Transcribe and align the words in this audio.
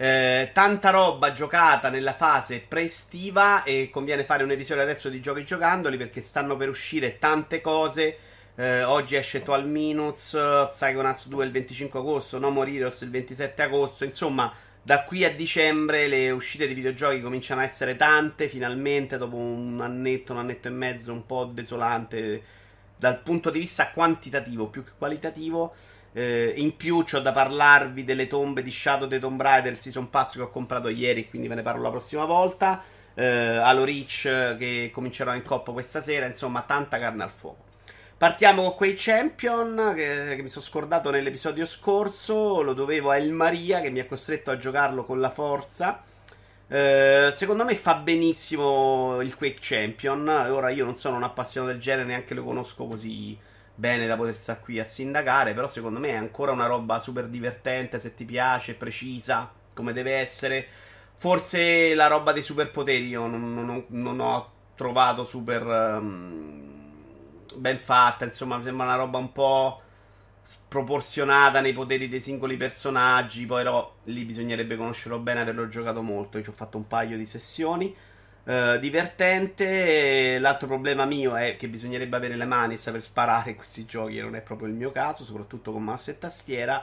Eh, 0.00 0.50
tanta 0.52 0.90
roba 0.90 1.32
giocata 1.32 1.88
nella 1.88 2.12
fase 2.12 2.60
pre-estiva 2.60 3.64
e 3.64 3.90
conviene 3.90 4.22
fare 4.22 4.44
un 4.44 4.52
episodio 4.52 4.84
adesso 4.84 5.08
di 5.08 5.20
giochi 5.20 5.44
giocandoli 5.44 5.96
perché 5.96 6.20
stanno 6.20 6.56
per 6.56 6.68
uscire 6.68 7.18
tante 7.18 7.60
cose. 7.60 8.16
Eh, 8.54 8.84
oggi 8.84 9.16
esce 9.16 9.42
Toal 9.42 9.66
Minutes, 9.66 10.38
Psychonauts 10.70 11.26
2 11.26 11.44
il 11.44 11.50
25 11.50 11.98
agosto, 11.98 12.38
No 12.38 12.50
More 12.50 12.70
il 12.70 13.10
27 13.10 13.60
agosto, 13.60 14.04
insomma 14.04 14.52
da 14.80 15.02
qui 15.02 15.24
a 15.24 15.34
dicembre 15.34 16.06
le 16.06 16.30
uscite 16.30 16.68
di 16.68 16.74
videogiochi 16.74 17.20
cominciano 17.20 17.60
a 17.60 17.64
essere 17.64 17.96
tante, 17.96 18.48
finalmente 18.48 19.18
dopo 19.18 19.34
un 19.34 19.80
annetto, 19.80 20.32
un 20.32 20.38
annetto 20.38 20.68
e 20.68 20.70
mezzo 20.70 21.12
un 21.12 21.26
po' 21.26 21.44
desolante 21.44 22.42
dal 22.96 23.20
punto 23.20 23.50
di 23.50 23.58
vista 23.58 23.90
quantitativo 23.90 24.68
più 24.68 24.84
che 24.84 24.92
qualitativo. 24.96 25.74
Eh, 26.12 26.54
in 26.56 26.76
più 26.76 27.04
ho 27.10 27.18
da 27.20 27.32
parlarvi 27.32 28.04
delle 28.04 28.26
tombe 28.26 28.62
di 28.62 28.70
Shadow 28.70 29.08
the 29.08 29.18
Tomb 29.18 29.40
Raider 29.40 29.76
Season 29.76 30.08
Pass 30.10 30.34
che 30.34 30.42
ho 30.42 30.50
comprato 30.50 30.88
ieri, 30.88 31.28
quindi 31.28 31.48
ve 31.48 31.56
ne 31.56 31.62
parlo 31.62 31.82
la 31.82 31.90
prossima 31.90 32.24
volta. 32.24 32.82
Eh, 33.14 33.24
Halo 33.24 33.84
Reach 33.84 34.56
che 34.58 34.90
comincerò 34.92 35.34
in 35.34 35.42
coppa 35.42 35.72
questa 35.72 36.00
sera, 36.00 36.26
insomma 36.26 36.62
tanta 36.62 36.98
carne 36.98 37.24
al 37.24 37.30
fuoco. 37.30 37.66
Partiamo 38.18 38.62
con 38.62 38.74
quei 38.74 38.94
champion 38.96 39.92
che, 39.94 40.34
che, 40.34 40.42
mi 40.42 40.48
sono 40.48 40.64
scordato 40.64 41.10
nell'episodio 41.10 41.64
scorso. 41.64 42.62
Lo 42.62 42.74
dovevo 42.74 43.10
a 43.10 43.16
El 43.16 43.32
Maria 43.32 43.80
che 43.80 43.90
mi 43.90 44.00
ha 44.00 44.06
costretto 44.06 44.50
a 44.50 44.56
giocarlo 44.56 45.04
con 45.04 45.20
la 45.20 45.30
forza. 45.30 46.02
Eh, 46.66 47.32
secondo 47.32 47.64
me 47.64 47.76
fa 47.76 47.94
benissimo 47.94 49.20
il 49.20 49.36
Quake 49.36 49.58
Champion. 49.60 50.26
Ora 50.26 50.70
io 50.70 50.84
non 50.84 50.96
sono 50.96 51.16
un 51.16 51.22
appassionato 51.22 51.72
del 51.72 51.80
genere, 51.80 52.08
neanche 52.08 52.34
lo 52.34 52.42
conosco 52.42 52.86
così 52.86 53.38
bene 53.78 54.08
da 54.08 54.16
poter 54.16 54.34
stare 54.34 54.58
qui 54.60 54.80
a 54.80 54.84
sindacare. 54.84 55.54
Però 55.54 55.68
secondo 55.68 56.00
me 56.00 56.08
è 56.10 56.16
ancora 56.16 56.52
una 56.52 56.66
roba 56.66 56.98
super 56.98 57.26
divertente. 57.28 57.98
Se 57.98 58.14
ti 58.14 58.24
piace, 58.24 58.74
precisa 58.74 59.50
come 59.72 59.92
deve 59.92 60.14
essere. 60.16 60.66
Forse 61.14 61.94
la 61.94 62.08
roba 62.08 62.32
dei 62.32 62.42
superpoteri 62.42 63.06
io 63.06 63.26
non, 63.26 63.54
non, 63.54 63.84
non 63.88 64.20
ho 64.20 64.52
trovato 64.74 65.24
super. 65.24 65.64
Um, 65.64 66.66
ben 67.56 67.78
fatta, 67.78 68.24
insomma, 68.24 68.56
mi 68.56 68.64
sembra 68.64 68.86
una 68.86 68.96
roba 68.96 69.18
un 69.18 69.32
po' 69.32 69.80
sproporzionata 70.42 71.60
nei 71.60 71.72
poteri 71.72 72.08
dei 72.08 72.20
singoli 72.20 72.56
personaggi. 72.56 73.46
Poi, 73.46 73.62
però, 73.62 73.94
lì 74.04 74.24
bisognerebbe 74.24 74.76
conoscerlo 74.76 75.18
bene, 75.18 75.40
averlo 75.40 75.68
giocato 75.68 76.02
molto. 76.02 76.38
Io 76.38 76.44
ci 76.44 76.50
ho 76.50 76.54
fatto 76.54 76.76
un 76.76 76.86
paio 76.86 77.16
di 77.16 77.26
sessioni. 77.26 77.94
Uh, 78.48 78.78
divertente. 78.78 80.38
L'altro 80.38 80.68
problema 80.68 81.04
mio 81.04 81.36
è 81.36 81.56
che 81.56 81.68
bisognerebbe 81.68 82.16
avere 82.16 82.34
le 82.34 82.46
mani 82.46 82.74
e 82.74 82.76
saper 82.78 83.02
sparare 83.02 83.50
in 83.50 83.56
questi 83.56 83.84
giochi. 83.84 84.18
Non 84.20 84.36
è 84.36 84.40
proprio 84.40 84.68
il 84.68 84.74
mio 84.74 84.90
caso, 84.90 85.22
soprattutto 85.22 85.70
con 85.70 85.84
mouse 85.84 86.12
e 86.12 86.18
tastiera. 86.18 86.82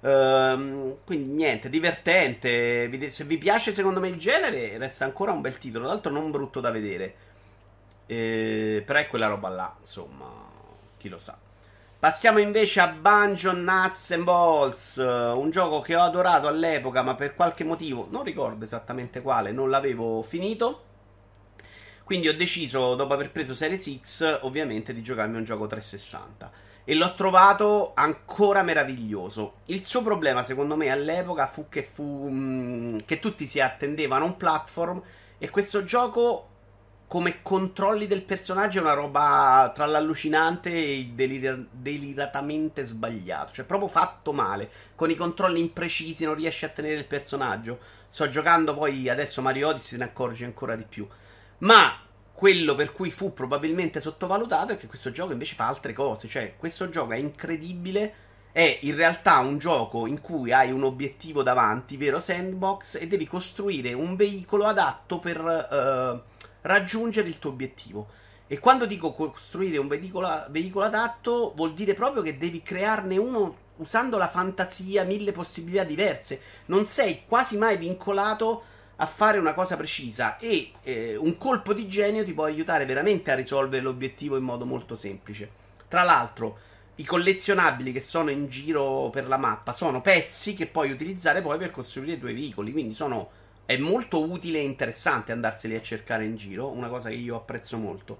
Uh, 0.00 0.98
quindi 1.04 1.32
niente, 1.32 1.70
divertente. 1.70 3.10
Se 3.10 3.24
vi 3.24 3.38
piace, 3.38 3.72
secondo 3.72 3.98
me, 3.98 4.08
il 4.08 4.18
genere, 4.18 4.76
resta 4.76 5.06
ancora 5.06 5.32
un 5.32 5.40
bel 5.40 5.56
titolo. 5.56 5.84
Tra 5.84 5.94
l'altro, 5.94 6.12
non 6.12 6.30
brutto 6.30 6.60
da 6.60 6.70
vedere. 6.70 7.14
Eh, 8.04 8.82
però 8.84 8.98
è 8.98 9.08
quella 9.08 9.26
roba 9.26 9.48
là, 9.48 9.74
insomma, 9.80 10.30
chi 10.98 11.08
lo 11.08 11.16
sa. 11.16 11.38
Passiamo 11.98 12.40
invece 12.40 12.80
a 12.80 12.88
Banjo 12.88 13.52
Nuts 13.54 14.10
and 14.10 14.24
Balls, 14.24 14.96
un 14.96 15.50
gioco 15.50 15.80
che 15.80 15.96
ho 15.96 16.02
adorato 16.02 16.46
all'epoca, 16.46 17.00
ma 17.00 17.14
per 17.14 17.34
qualche 17.34 17.64
motivo, 17.64 18.06
non 18.10 18.22
ricordo 18.22 18.66
esattamente 18.66 19.22
quale, 19.22 19.50
non 19.50 19.70
l'avevo 19.70 20.22
finito. 20.22 20.82
Quindi 22.06 22.28
ho 22.28 22.36
deciso, 22.36 22.94
dopo 22.94 23.14
aver 23.14 23.32
preso 23.32 23.52
Series 23.52 23.98
X, 24.00 24.38
ovviamente, 24.42 24.94
di 24.94 25.02
giocarmi 25.02 25.38
un 25.38 25.42
gioco 25.42 25.66
360. 25.66 26.52
E 26.84 26.94
l'ho 26.94 27.12
trovato 27.14 27.94
ancora 27.96 28.62
meraviglioso. 28.62 29.54
Il 29.64 29.84
suo 29.84 30.02
problema, 30.02 30.44
secondo 30.44 30.76
me, 30.76 30.88
all'epoca 30.88 31.48
fu 31.48 31.68
che, 31.68 31.82
fu, 31.82 32.28
mh, 32.28 32.36
mm, 32.36 32.96
che 33.06 33.18
tutti 33.18 33.44
si 33.48 33.58
attendevano 33.58 34.24
a 34.24 34.28
un 34.28 34.36
platform 34.36 35.02
e 35.36 35.50
questo 35.50 35.82
gioco 35.82 36.50
come 37.08 37.42
controlli 37.42 38.06
del 38.06 38.22
personaggio 38.22 38.78
è 38.78 38.82
una 38.82 38.92
roba 38.92 39.72
tra 39.74 39.86
l'allucinante 39.86 40.72
e 40.72 40.98
il 40.98 41.08
delir- 41.08 41.66
deliratamente 41.72 42.84
sbagliato. 42.84 43.52
Cioè, 43.52 43.64
proprio 43.64 43.88
fatto 43.88 44.32
male. 44.32 44.70
Con 44.94 45.10
i 45.10 45.16
controlli 45.16 45.58
imprecisi 45.58 46.24
non 46.24 46.36
riesci 46.36 46.64
a 46.64 46.68
tenere 46.68 46.94
il 46.94 47.06
personaggio. 47.06 47.80
Sto 48.08 48.28
giocando 48.28 48.74
poi 48.74 49.08
adesso 49.08 49.42
Mario 49.42 49.70
Odyssey 49.70 49.88
se 49.88 49.96
ne 49.96 50.04
accorge 50.04 50.44
ancora 50.44 50.76
di 50.76 50.84
più. 50.88 51.04
Ma 51.58 52.00
quello 52.32 52.74
per 52.74 52.92
cui 52.92 53.10
fu 53.10 53.32
probabilmente 53.32 54.00
sottovalutato 54.00 54.72
è 54.72 54.76
che 54.76 54.86
questo 54.86 55.10
gioco 55.10 55.32
invece 55.32 55.54
fa 55.54 55.66
altre 55.66 55.92
cose. 55.92 56.28
Cioè, 56.28 56.54
questo 56.56 56.88
gioco 56.88 57.12
è 57.12 57.16
incredibile. 57.16 58.14
È 58.52 58.78
in 58.82 58.96
realtà 58.96 59.38
un 59.40 59.58
gioco 59.58 60.06
in 60.06 60.20
cui 60.20 60.50
hai 60.52 60.70
un 60.70 60.82
obiettivo 60.82 61.42
davanti, 61.42 61.98
vero 61.98 62.20
sandbox, 62.20 62.98
e 63.00 63.06
devi 63.06 63.26
costruire 63.26 63.92
un 63.92 64.16
veicolo 64.16 64.64
adatto 64.64 65.18
per. 65.18 65.40
Uh, 65.40 66.34
raggiungere 66.66 67.28
il 67.28 67.38
tuo 67.38 67.50
obiettivo. 67.50 68.08
E 68.46 68.58
quando 68.58 68.86
dico 68.86 69.12
costruire 69.12 69.78
un 69.78 69.88
veicolo, 69.88 70.28
veicolo 70.50 70.84
adatto, 70.84 71.52
vuol 71.56 71.72
dire 71.72 71.94
proprio 71.94 72.22
che 72.22 72.36
devi 72.36 72.62
crearne 72.62 73.16
uno 73.16 73.64
usando 73.76 74.18
la 74.18 74.28
fantasia, 74.28 75.04
mille 75.04 75.32
possibilità 75.32 75.84
diverse. 75.84 76.40
Non 76.66 76.84
sei 76.84 77.22
quasi 77.26 77.56
mai 77.56 77.76
vincolato 77.76 78.74
a 78.96 79.06
fare 79.06 79.38
una 79.38 79.52
cosa 79.52 79.76
precisa 79.76 80.38
e 80.38 80.72
eh, 80.82 81.16
un 81.16 81.36
colpo 81.36 81.74
di 81.74 81.86
genio 81.86 82.24
ti 82.24 82.32
può 82.32 82.44
aiutare 82.44 82.86
veramente 82.86 83.30
a 83.30 83.34
risolvere 83.34 83.82
l'obiettivo 83.82 84.36
in 84.36 84.44
modo 84.44 84.64
molto 84.64 84.96
semplice. 84.96 85.64
Tra 85.88 86.02
l'altro, 86.02 86.58
i 86.96 87.04
collezionabili 87.04 87.92
che 87.92 88.00
sono 88.00 88.30
in 88.30 88.48
giro 88.48 89.10
per 89.10 89.28
la 89.28 89.36
mappa 89.36 89.72
sono 89.72 90.00
pezzi 90.00 90.54
che 90.54 90.66
puoi 90.66 90.90
utilizzare 90.90 91.42
poi 91.42 91.58
per 91.58 91.70
costruire 91.70 92.12
i 92.12 92.18
tuoi 92.18 92.34
veicoli, 92.34 92.72
quindi 92.72 92.94
sono 92.94 93.30
è 93.66 93.76
molto 93.76 94.22
utile 94.22 94.60
e 94.60 94.62
interessante 94.62 95.32
andarseli 95.32 95.74
a 95.74 95.82
cercare 95.82 96.24
in 96.24 96.36
giro, 96.36 96.70
una 96.70 96.88
cosa 96.88 97.08
che 97.08 97.16
io 97.16 97.36
apprezzo 97.36 97.76
molto. 97.76 98.18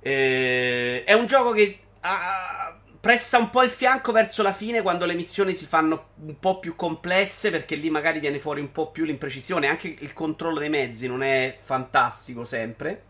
Eh, 0.00 1.04
è 1.04 1.12
un 1.12 1.26
gioco 1.26 1.52
che 1.52 1.78
ah, 2.00 2.74
presta 3.04 3.36
un 3.36 3.50
po' 3.50 3.62
il 3.62 3.68
fianco 3.68 4.12
verso 4.12 4.42
la 4.42 4.54
fine 4.54 4.80
quando 4.80 5.04
le 5.04 5.12
missioni 5.12 5.54
si 5.54 5.66
fanno 5.66 6.12
un 6.24 6.38
po' 6.38 6.58
più 6.58 6.74
complesse, 6.74 7.50
perché 7.50 7.74
lì 7.74 7.90
magari 7.90 8.18
viene 8.18 8.38
fuori 8.38 8.62
un 8.62 8.72
po' 8.72 8.90
più 8.90 9.04
l'imprecisione. 9.04 9.66
Anche 9.66 9.94
il 10.00 10.14
controllo 10.14 10.58
dei 10.58 10.70
mezzi 10.70 11.06
non 11.06 11.22
è 11.22 11.54
fantastico 11.60 12.46
sempre. 12.46 13.02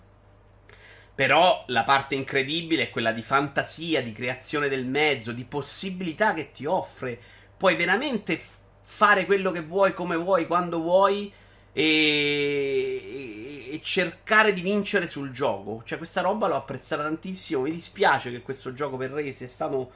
Però 1.15 1.63
la 1.69 1.85
parte 1.85 2.17
incredibile 2.17 2.83
è 2.83 2.91
quella 2.91 3.13
di 3.13 3.23
fantasia, 3.23 4.03
di 4.03 4.11
creazione 4.11 4.69
del 4.69 4.85
mezzo, 4.85 5.31
di 5.31 5.45
possibilità 5.45 6.35
che 6.35 6.51
ti 6.51 6.65
offre. 6.67 7.17
Puoi 7.57 7.77
veramente 7.77 8.41
fare 8.83 9.27
quello 9.27 9.53
che 9.53 9.61
vuoi, 9.61 9.95
come 9.95 10.17
vuoi, 10.17 10.49
quando 10.49 10.81
vuoi 10.81 11.33
e, 11.77 13.67
e, 13.73 13.81
cercare 13.83 14.53
di 14.53 14.63
vincere 14.63 15.09
sul 15.09 15.33
gioco. 15.33 15.83
Cioè, 15.85 15.99
questa 15.99 16.21
roba 16.21 16.47
l'ho 16.47 16.55
apprezzata 16.55 17.03
tantissimo. 17.03 17.63
Mi 17.63 17.73
dispiace 17.73 18.31
che 18.31 18.41
questo 18.43 18.73
gioco 18.73 18.97
per 18.97 19.11
Re 19.11 19.33
sia 19.33 19.49
stato 19.49 19.91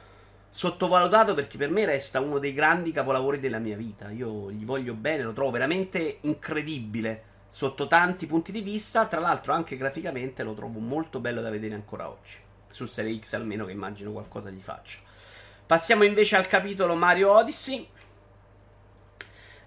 sottovalutato 0.51 1.33
perché 1.33 1.57
per 1.57 1.69
me 1.69 1.85
resta 1.85 2.19
uno 2.19 2.39
dei 2.39 2.53
grandi 2.53 2.91
capolavori 2.91 3.39
della 3.39 3.59
mia 3.59 3.77
vita. 3.77 4.09
Io 4.09 4.51
gli 4.51 4.65
voglio 4.65 4.93
bene, 4.93 5.23
lo 5.23 5.33
trovo 5.33 5.51
veramente 5.51 6.17
incredibile 6.21 7.23
sotto 7.47 7.87
tanti 7.87 8.25
punti 8.27 8.51
di 8.51 8.61
vista. 8.61 9.05
Tra 9.05 9.21
l'altro, 9.21 9.53
anche 9.53 9.77
graficamente 9.77 10.43
lo 10.43 10.53
trovo 10.53 10.79
molto 10.79 11.19
bello 11.19 11.41
da 11.41 11.49
vedere 11.49 11.75
ancora 11.75 12.09
oggi. 12.09 12.35
Su 12.67 12.85
Serie 12.85 13.17
X 13.17 13.33
almeno 13.33 13.65
che 13.65 13.71
immagino 13.71 14.11
qualcosa 14.11 14.49
gli 14.49 14.61
faccia. 14.61 14.97
Passiamo 15.65 16.03
invece 16.03 16.35
al 16.35 16.47
capitolo 16.47 16.95
Mario 16.95 17.31
Odyssey. 17.31 17.87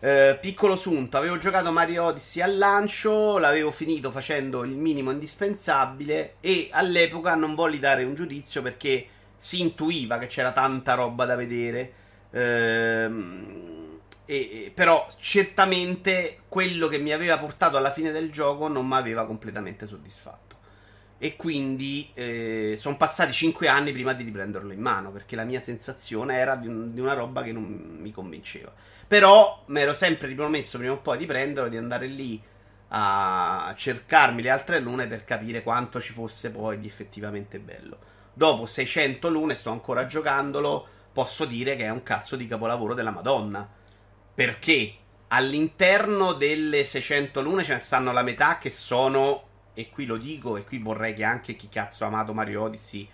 Eh, 0.04 0.36
piccolo 0.40 0.74
sunto, 0.74 1.16
avevo 1.16 1.38
giocato 1.38 1.70
Mario 1.70 2.02
Odyssey 2.06 2.42
al 2.42 2.58
lancio, 2.58 3.38
l'avevo 3.38 3.70
finito 3.70 4.10
facendo 4.10 4.64
il 4.64 4.74
minimo 4.74 5.12
indispensabile 5.12 6.34
e 6.40 6.70
all'epoca 6.72 7.36
non 7.36 7.54
volli 7.54 7.78
dare 7.78 8.02
un 8.02 8.16
giudizio 8.16 8.62
perché 8.62 9.06
si 9.36 9.60
intuiva 9.60 10.18
che 10.18 10.26
c'era 10.26 10.50
tanta 10.50 10.94
roba 10.94 11.24
da 11.24 11.36
vedere. 11.36 11.92
Ehm, 12.32 14.00
e, 14.24 14.72
però 14.74 15.06
certamente 15.20 16.40
quello 16.48 16.88
che 16.88 16.98
mi 16.98 17.12
aveva 17.12 17.38
portato 17.38 17.76
alla 17.76 17.92
fine 17.92 18.10
del 18.10 18.32
gioco 18.32 18.66
non 18.66 18.88
mi 18.88 18.96
aveva 18.96 19.24
completamente 19.24 19.86
soddisfatto. 19.86 20.51
E 21.22 21.36
quindi 21.36 22.10
eh, 22.14 22.74
sono 22.76 22.96
passati 22.96 23.32
5 23.32 23.68
anni 23.68 23.92
prima 23.92 24.12
di 24.12 24.24
riprenderlo 24.24 24.72
in 24.72 24.80
mano 24.80 25.12
perché 25.12 25.36
la 25.36 25.44
mia 25.44 25.60
sensazione 25.60 26.34
era 26.34 26.56
di, 26.56 26.66
un, 26.66 26.92
di 26.92 26.98
una 26.98 27.12
roba 27.12 27.44
che 27.44 27.52
non 27.52 27.62
mi 28.00 28.10
convinceva. 28.10 28.72
Però 29.06 29.62
mi 29.66 29.80
ero 29.80 29.94
sempre 29.94 30.26
ripromesso 30.26 30.78
prima 30.78 30.94
o 30.94 30.98
poi 30.98 31.18
di 31.18 31.26
prenderlo, 31.26 31.68
di 31.70 31.76
andare 31.76 32.08
lì 32.08 32.42
a 32.88 33.72
cercarmi 33.76 34.42
le 34.42 34.50
altre 34.50 34.80
lune 34.80 35.06
per 35.06 35.22
capire 35.22 35.62
quanto 35.62 36.00
ci 36.00 36.12
fosse 36.12 36.50
poi 36.50 36.80
di 36.80 36.88
effettivamente 36.88 37.60
bello. 37.60 37.98
Dopo 38.32 38.66
600 38.66 39.28
lune, 39.28 39.54
sto 39.54 39.70
ancora 39.70 40.06
giocandolo, 40.06 40.84
posso 41.12 41.44
dire 41.44 41.76
che 41.76 41.84
è 41.84 41.90
un 41.90 42.02
cazzo 42.02 42.34
di 42.34 42.48
capolavoro 42.48 42.94
della 42.94 43.12
Madonna. 43.12 43.70
Perché 44.34 44.94
all'interno 45.28 46.32
delle 46.32 46.82
600 46.82 47.40
lune 47.42 47.62
ce 47.62 47.74
ne 47.74 47.78
stanno 47.78 48.10
la 48.10 48.24
metà 48.24 48.58
che 48.58 48.70
sono, 48.70 49.50
e 49.74 49.90
qui 49.90 50.06
lo 50.06 50.16
dico, 50.16 50.56
e 50.56 50.64
qui 50.64 50.78
vorrei 50.78 51.14
che 51.14 51.24
anche 51.24 51.56
chi 51.56 51.68
cazzo 51.68 52.04
ha 52.04 52.08
amato 52.08 52.34
Mario 52.34 52.62
Odyssey 52.62 53.08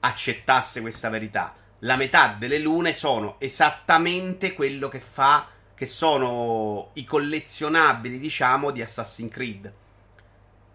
accettasse 0.00 0.80
questa 0.80 1.08
verità 1.08 1.54
la 1.84 1.96
metà 1.96 2.34
delle 2.38 2.58
lune 2.58 2.94
sono 2.94 3.36
esattamente 3.38 4.54
quello 4.54 4.88
che 4.88 5.00
fa 5.00 5.48
che 5.74 5.86
sono 5.86 6.90
i 6.94 7.04
collezionabili, 7.04 8.18
diciamo, 8.18 8.70
di 8.70 8.80
Assassin's 8.80 9.30
Creed. 9.30 9.72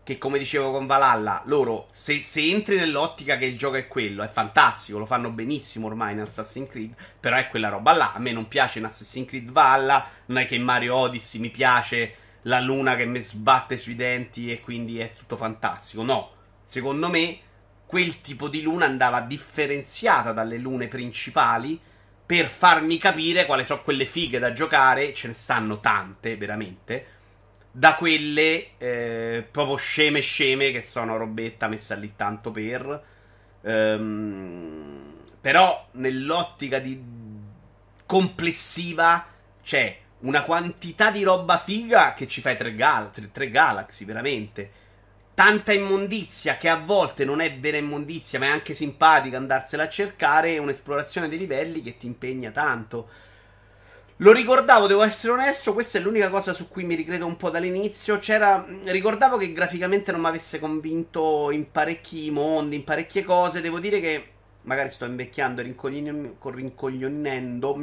Che 0.04 0.18
come 0.18 0.38
dicevo 0.38 0.72
con 0.72 0.88
Valhalla, 0.88 1.42
loro, 1.46 1.88
se, 1.90 2.22
se, 2.22 2.42
entri 2.42 2.76
nell'ottica 2.76 3.38
che 3.38 3.46
il 3.46 3.58
gioco 3.58 3.78
è 3.78 3.88
quello, 3.88 4.24
è 4.24 4.28
fantastico, 4.28 4.98
lo 4.98 5.06
fanno 5.06 5.30
benissimo 5.30 5.88
ormai 5.88 6.14
in 6.14 6.20
Assassin's 6.20 6.70
Creed, 6.70 6.94
però 7.20 7.38
è 7.38 7.48
quella 7.48 7.70
roba 7.70 7.94
là. 7.94 8.14
A 8.14 8.20
me 8.20 8.32
non 8.32 8.48
piace 8.48 8.80
in 8.80 8.86
Assassin's 8.86 9.28
Creed 9.28 9.52
Valhalla, 9.52 10.06
non 10.26 10.40
è 10.40 10.46
che 10.46 10.56
in 10.56 10.64
Mario 10.64 10.96
Odyssey 10.96 11.40
mi 11.40 11.50
piace 11.50 12.16
la 12.50 12.60
luna 12.60 12.96
che 12.96 13.06
mi 13.06 13.22
sbatte 13.22 13.78
sui 13.78 13.96
denti 13.96 14.52
e 14.52 14.60
quindi 14.60 15.00
è 15.00 15.14
tutto 15.14 15.38
fantastico. 15.38 16.04
No, 16.04 16.32
secondo 16.64 17.08
me 17.08 17.40
quel 17.86 18.22
tipo 18.22 18.50
di 18.50 18.62
luna 18.62 18.86
andava 18.86 19.22
differenziata 19.22 20.34
dalle 20.34 20.58
lune 20.58 20.88
principali 20.88 21.80
per 22.26 22.48
farmi 22.48 22.98
capire 22.98 23.46
quali 23.46 23.66
sono 23.66 23.82
quelle 23.82 24.06
fighe 24.06 24.38
da 24.38 24.52
giocare, 24.52 25.14
ce 25.14 25.28
ne 25.28 25.34
stanno 25.34 25.80
tante, 25.80 26.38
veramente, 26.38 27.06
da 27.72 27.96
quelle 27.96 28.78
eh, 28.78 29.48
proprio 29.50 29.78
sceme 29.78 30.20
sceme 30.20 30.72
che 30.72 30.82
sono 30.82 31.18
robetta 31.18 31.68
messa 31.68 31.96
lì 31.96 32.14
tanto 32.16 32.52
per. 32.52 33.04
Um, 33.62 35.16
però 35.42 35.88
nell'ottica 35.94 36.80
di 36.80 37.02
complessiva 38.06 39.26
c'è 39.64 39.98
una 40.20 40.44
quantità 40.44 41.12
di 41.12 41.24
roba 41.24 41.58
figa 41.58 42.14
che 42.14 42.28
ci 42.28 42.42
fai 42.42 42.58
tre, 42.58 42.76
gal- 42.76 43.12
tre, 43.12 43.30
tre 43.32 43.50
Galaxy, 43.50 44.06
veramente 44.06 44.72
tanta 45.40 45.72
immondizia 45.72 46.58
che 46.58 46.68
a 46.68 46.76
volte 46.76 47.24
non 47.24 47.40
è 47.40 47.58
vera 47.58 47.78
immondizia, 47.78 48.40
ma 48.40 48.48
è 48.48 48.50
anche 48.50 48.74
simpatica 48.74 49.38
andarsela 49.38 49.84
a 49.84 49.88
cercare, 49.88 50.58
un'esplorazione 50.58 51.30
dei 51.30 51.38
livelli 51.38 51.82
che 51.82 51.96
ti 51.96 52.08
impegna 52.08 52.52
tanto. 52.52 53.08
Lo 54.18 54.34
ricordavo, 54.34 54.86
devo 54.86 55.02
essere 55.02 55.32
onesto, 55.32 55.72
questa 55.72 55.98
è 55.98 56.02
l'unica 56.02 56.28
cosa 56.28 56.52
su 56.52 56.68
cui 56.68 56.84
mi 56.84 56.96
ricredo 56.96 57.26
un 57.26 57.38
po' 57.38 57.50
dall'inizio. 57.50 58.18
C'era, 58.18 58.66
ricordavo 58.84 59.38
che 59.38 59.54
graficamente 59.54 60.12
non 60.12 60.20
mi 60.20 60.28
avesse 60.28 60.60
convinto 60.60 61.52
in 61.52 61.72
parecchi 61.72 62.30
mondi, 62.30 62.76
in 62.76 62.84
parecchie 62.84 63.24
cose. 63.24 63.62
Devo 63.62 63.80
dire 63.80 64.02
che 64.02 64.32
magari 64.64 64.90
sto 64.90 65.06
invecchiando 65.06 65.62
e 65.62 65.74
rincoglionendo. 66.44 67.80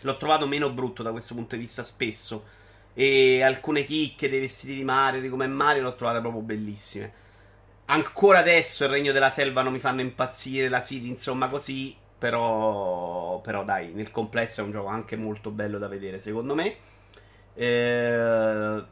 L'ho 0.00 0.16
trovato 0.16 0.46
meno 0.46 0.70
brutto 0.70 1.02
da 1.02 1.12
questo 1.12 1.34
punto 1.34 1.54
di 1.54 1.62
vista 1.62 1.84
spesso 1.84 2.60
e 2.94 3.42
alcune 3.42 3.84
chicche 3.84 4.28
dei 4.28 4.40
vestiti 4.40 4.74
di 4.74 4.84
Mario, 4.84 5.20
di 5.20 5.28
come 5.28 5.46
Mario, 5.46 5.82
l'ho 5.82 5.94
trovate 5.94 6.20
proprio 6.20 6.42
bellissime. 6.42 7.20
Ancora 7.86 8.38
adesso 8.38 8.84
il 8.84 8.90
Regno 8.90 9.12
della 9.12 9.30
Selva 9.30 9.62
non 9.62 9.72
mi 9.72 9.78
fanno 9.78 10.00
impazzire, 10.00 10.68
la 10.68 10.82
City, 10.82 11.08
insomma, 11.08 11.48
così. 11.48 11.96
Però, 12.18 13.40
però 13.40 13.64
dai, 13.64 13.92
nel 13.92 14.12
complesso 14.12 14.60
è 14.60 14.64
un 14.64 14.70
gioco 14.70 14.86
anche 14.86 15.16
molto 15.16 15.50
bello 15.50 15.78
da 15.78 15.88
vedere, 15.88 16.18
secondo 16.18 16.54
me. 16.54 16.76
Eh, 17.54 18.84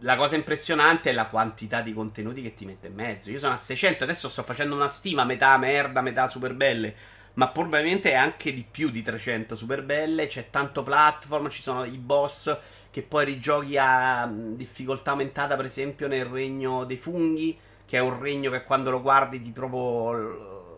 la 0.00 0.16
cosa 0.16 0.36
impressionante 0.36 1.10
è 1.10 1.12
la 1.12 1.26
quantità 1.26 1.82
di 1.82 1.92
contenuti 1.92 2.40
che 2.40 2.54
ti 2.54 2.64
mette 2.64 2.86
in 2.86 2.94
mezzo. 2.94 3.30
Io 3.30 3.38
sono 3.38 3.54
a 3.54 3.58
600, 3.58 4.04
adesso 4.04 4.28
sto 4.28 4.42
facendo 4.42 4.74
una 4.74 4.88
stima, 4.88 5.24
metà 5.24 5.56
merda, 5.58 6.00
metà 6.00 6.28
super 6.28 6.54
belle 6.54 6.94
ma 7.38 7.48
probabilmente 7.50 8.10
è 8.10 8.14
anche 8.14 8.52
di 8.52 8.66
più 8.68 8.90
di 8.90 9.00
300 9.00 9.54
super 9.54 9.84
belle. 9.84 10.26
C'è 10.26 10.50
tanto 10.50 10.82
platform, 10.82 11.48
ci 11.48 11.62
sono 11.62 11.84
i 11.84 11.96
boss 11.96 12.54
che 12.90 13.02
poi 13.02 13.26
rigiochi 13.26 13.76
a 13.78 14.28
difficoltà 14.28 15.12
aumentata, 15.12 15.54
per 15.54 15.64
esempio 15.64 16.08
nel 16.08 16.24
regno 16.24 16.84
dei 16.84 16.96
funghi, 16.96 17.56
che 17.86 17.96
è 17.96 18.00
un 18.00 18.18
regno 18.18 18.50
che 18.50 18.64
quando 18.64 18.90
lo 18.90 19.00
guardi 19.00 19.40
ti 19.40 19.50
proprio 19.50 20.74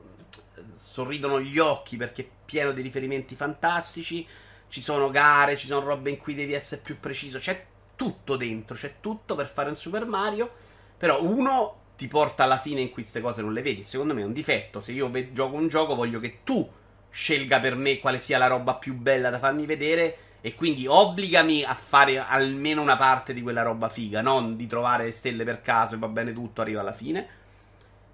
eh, 0.57 0.63
sorridono 0.75 1.41
gli 1.41 1.59
occhi 1.59 1.97
perché 1.97 2.23
è 2.23 2.29
pieno 2.45 2.73
di 2.73 2.83
riferimenti 2.83 3.35
fantastici. 3.35 4.27
Ci 4.69 4.83
sono 4.83 5.11
gare, 5.11 5.57
ci 5.57 5.67
sono 5.67 5.87
robe 5.87 6.11
in 6.11 6.19
cui 6.19 6.35
devi 6.35 6.53
essere 6.53 6.83
più 6.83 7.01
preciso. 7.01 7.39
C'è 7.39 7.65
tutto 7.97 8.37
dentro, 8.37 8.77
c'è 8.77 8.97
tutto 9.01 9.35
per 9.35 9.49
fare 9.49 9.71
un 9.71 9.77
Super 9.77 10.05
Mario. 10.05 10.53
Però 10.99 11.23
uno 11.23 11.80
ti 12.01 12.09
porta 12.09 12.45
alla 12.45 12.57
fine 12.57 12.81
in 12.81 12.87
cui 12.87 13.03
queste 13.03 13.21
cose 13.21 13.43
non 13.43 13.53
le 13.53 13.61
vedi. 13.61 13.83
Secondo 13.83 14.15
me 14.15 14.23
è 14.23 14.25
un 14.25 14.33
difetto. 14.33 14.81
Se 14.81 14.93
io 14.93 15.11
ve- 15.11 15.35
gioco 15.35 15.57
un 15.57 15.69
gioco, 15.69 15.95
voglio 15.95 16.19
che 16.19 16.39
tu 16.45 16.67
scelga 17.11 17.61
per 17.61 17.75
me 17.75 17.99
quale 17.99 18.19
sia 18.21 18.39
la 18.39 18.47
roba 18.47 18.73
più 18.77 18.95
bella 18.95 19.29
da 19.29 19.39
farmi 19.39 19.67
vedere. 19.67 20.17
E 20.41 20.55
quindi 20.55 20.87
obbligami 20.87 21.63
a 21.63 21.75
fare 21.75 22.17
almeno 22.17 22.81
una 22.81 22.97
parte 22.97 23.35
di 23.35 23.43
quella 23.43 23.61
roba 23.61 23.91
figa, 23.91 24.23
non 24.23 24.57
di 24.57 24.67
trovare 24.67 25.05
le 25.05 25.11
stelle 25.11 25.45
per 25.45 25.61
caso 25.61 25.97
e 25.97 25.99
va 25.99 26.09
bene 26.09 26.33
tutto, 26.33 26.63
arriva 26.63 26.81
alla 26.81 26.95
fine. 26.95 27.29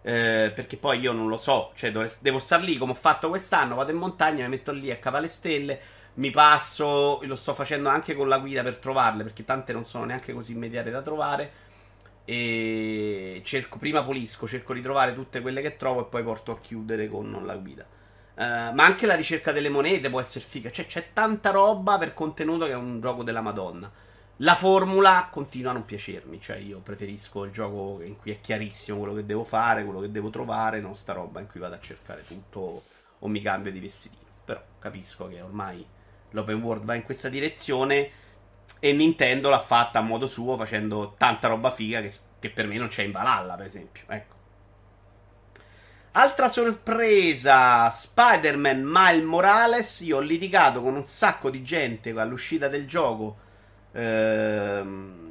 Eh, 0.03 0.51
perché 0.53 0.77
poi 0.79 0.99
io 0.99 1.13
non 1.13 1.29
lo 1.29 1.37
so, 1.37 1.71
cioè 1.77 1.93
devo 1.93 2.39
star 2.41 2.63
lì 2.63 2.79
come 2.79 2.91
ho 2.91 2.97
fatto 2.97 3.29
quest'anno. 3.29 3.77
Vado 3.77 3.93
in 3.93 3.99
montagna, 3.99 4.43
mi 4.43 4.51
metto 4.51 4.73
lì 4.73 4.91
a 4.91 4.97
cavare 4.97 5.23
le 5.23 5.31
stelle. 5.31 5.81
Mi 6.15 6.33
passo, 6.33 7.21
lo 7.23 7.37
sto 7.37 7.55
facendo 7.55 7.89
anche 7.89 8.15
con 8.17 8.27
la 8.29 8.39
guida 8.41 8.65
per 8.65 8.79
trovarle, 8.79 9.23
perché 9.23 9.45
tante 9.45 9.73
non 9.73 9.85
sono 9.85 10.07
neanche 10.07 10.33
così 10.33 10.55
immediate 10.55 10.91
da 10.91 11.03
trovare 11.03 11.66
e 12.29 13.41
cerco, 13.45 13.79
prima 13.79 14.03
pulisco, 14.03 14.49
cerco 14.49 14.75
di 14.75 14.83
trovare 14.83 15.15
tutte 15.15 15.41
quelle 15.41 15.63
che 15.63 15.77
trovo 15.77 16.01
e 16.01 16.05
poi 16.07 16.25
porto 16.25 16.51
a 16.51 16.59
chiudere 16.59 17.09
con 17.09 17.41
la 17.45 17.55
guida. 17.55 17.87
Uh, 18.35 18.75
ma 18.75 18.85
anche 18.85 19.07
la 19.07 19.15
ricerca 19.15 19.53
delle 19.53 19.69
monete 19.69 20.11
può 20.11 20.21
essere 20.21 20.45
figa. 20.45 20.73
Cioè, 20.73 20.87
c'è 20.87 21.13
tanta 21.13 21.51
roba 21.51 21.99
per 21.99 22.15
contenuto 22.15 22.67
che 22.67 22.73
è 22.73 22.77
un 22.77 23.01
gioco 23.01 23.23
della 23.23 23.41
Madonna. 23.41 23.89
La 24.41 24.57
formula 24.57 25.29
continua 25.31 25.71
a 25.71 25.75
non 25.75 25.85
piacermi. 25.85 26.41
Cioè, 26.41 26.57
io 26.57 26.81
preferisco 26.81 27.45
il 27.45 27.53
gioco 27.53 28.03
in 28.03 28.17
cui 28.17 28.33
è 28.33 28.41
chiarissimo 28.41 28.99
quello 28.99 29.15
che 29.15 29.25
devo 29.25 29.45
fare, 29.45 29.85
quello 29.85 30.01
che 30.01 30.11
devo 30.11 30.29
trovare, 30.29 30.81
non 30.81 30.97
sta 30.97 31.13
roba 31.13 31.39
in 31.39 31.47
cui 31.47 31.61
vado 31.61 31.77
a 31.77 31.81
cercare 31.81 32.25
tutto 32.27 32.83
o 33.21 33.29
mi 33.29 33.41
cambio 33.41 33.71
di 33.71 33.79
vestitino. 33.79 34.25
Però 34.45 34.61
capisco 34.81 35.29
che 35.29 35.41
ormai 35.41 35.87
l'open 36.31 36.61
world 36.61 36.85
va 36.85 36.97
in 36.97 37.05
questa 37.05 37.29
direzione 37.29 38.11
e 38.79 38.93
Nintendo 38.93 39.49
l'ha 39.49 39.59
fatta 39.59 39.99
a 39.99 40.03
modo 40.03 40.27
suo, 40.27 40.57
facendo 40.57 41.15
tanta 41.17 41.49
roba 41.49 41.71
figa 41.71 42.01
che, 42.01 42.13
che 42.39 42.51
per 42.51 42.67
me 42.67 42.77
non 42.77 42.89
c'è 42.89 43.03
in 43.03 43.13
Valhalla, 43.13 43.55
per 43.55 43.67
esempio. 43.67 44.03
Ecco. 44.09 44.35
Altra 46.13 46.49
sorpresa, 46.49 47.91
Spider-Man 47.91 48.83
Miles 48.83 49.25
Morales. 49.25 50.01
Io 50.01 50.17
ho 50.17 50.21
litigato 50.21 50.81
con 50.81 50.95
un 50.95 51.03
sacco 51.03 51.51
di 51.51 51.63
gente 51.63 52.11
all'uscita 52.11 52.69
del 52.69 52.87
gioco. 52.87 53.37
Ehm, 53.93 55.25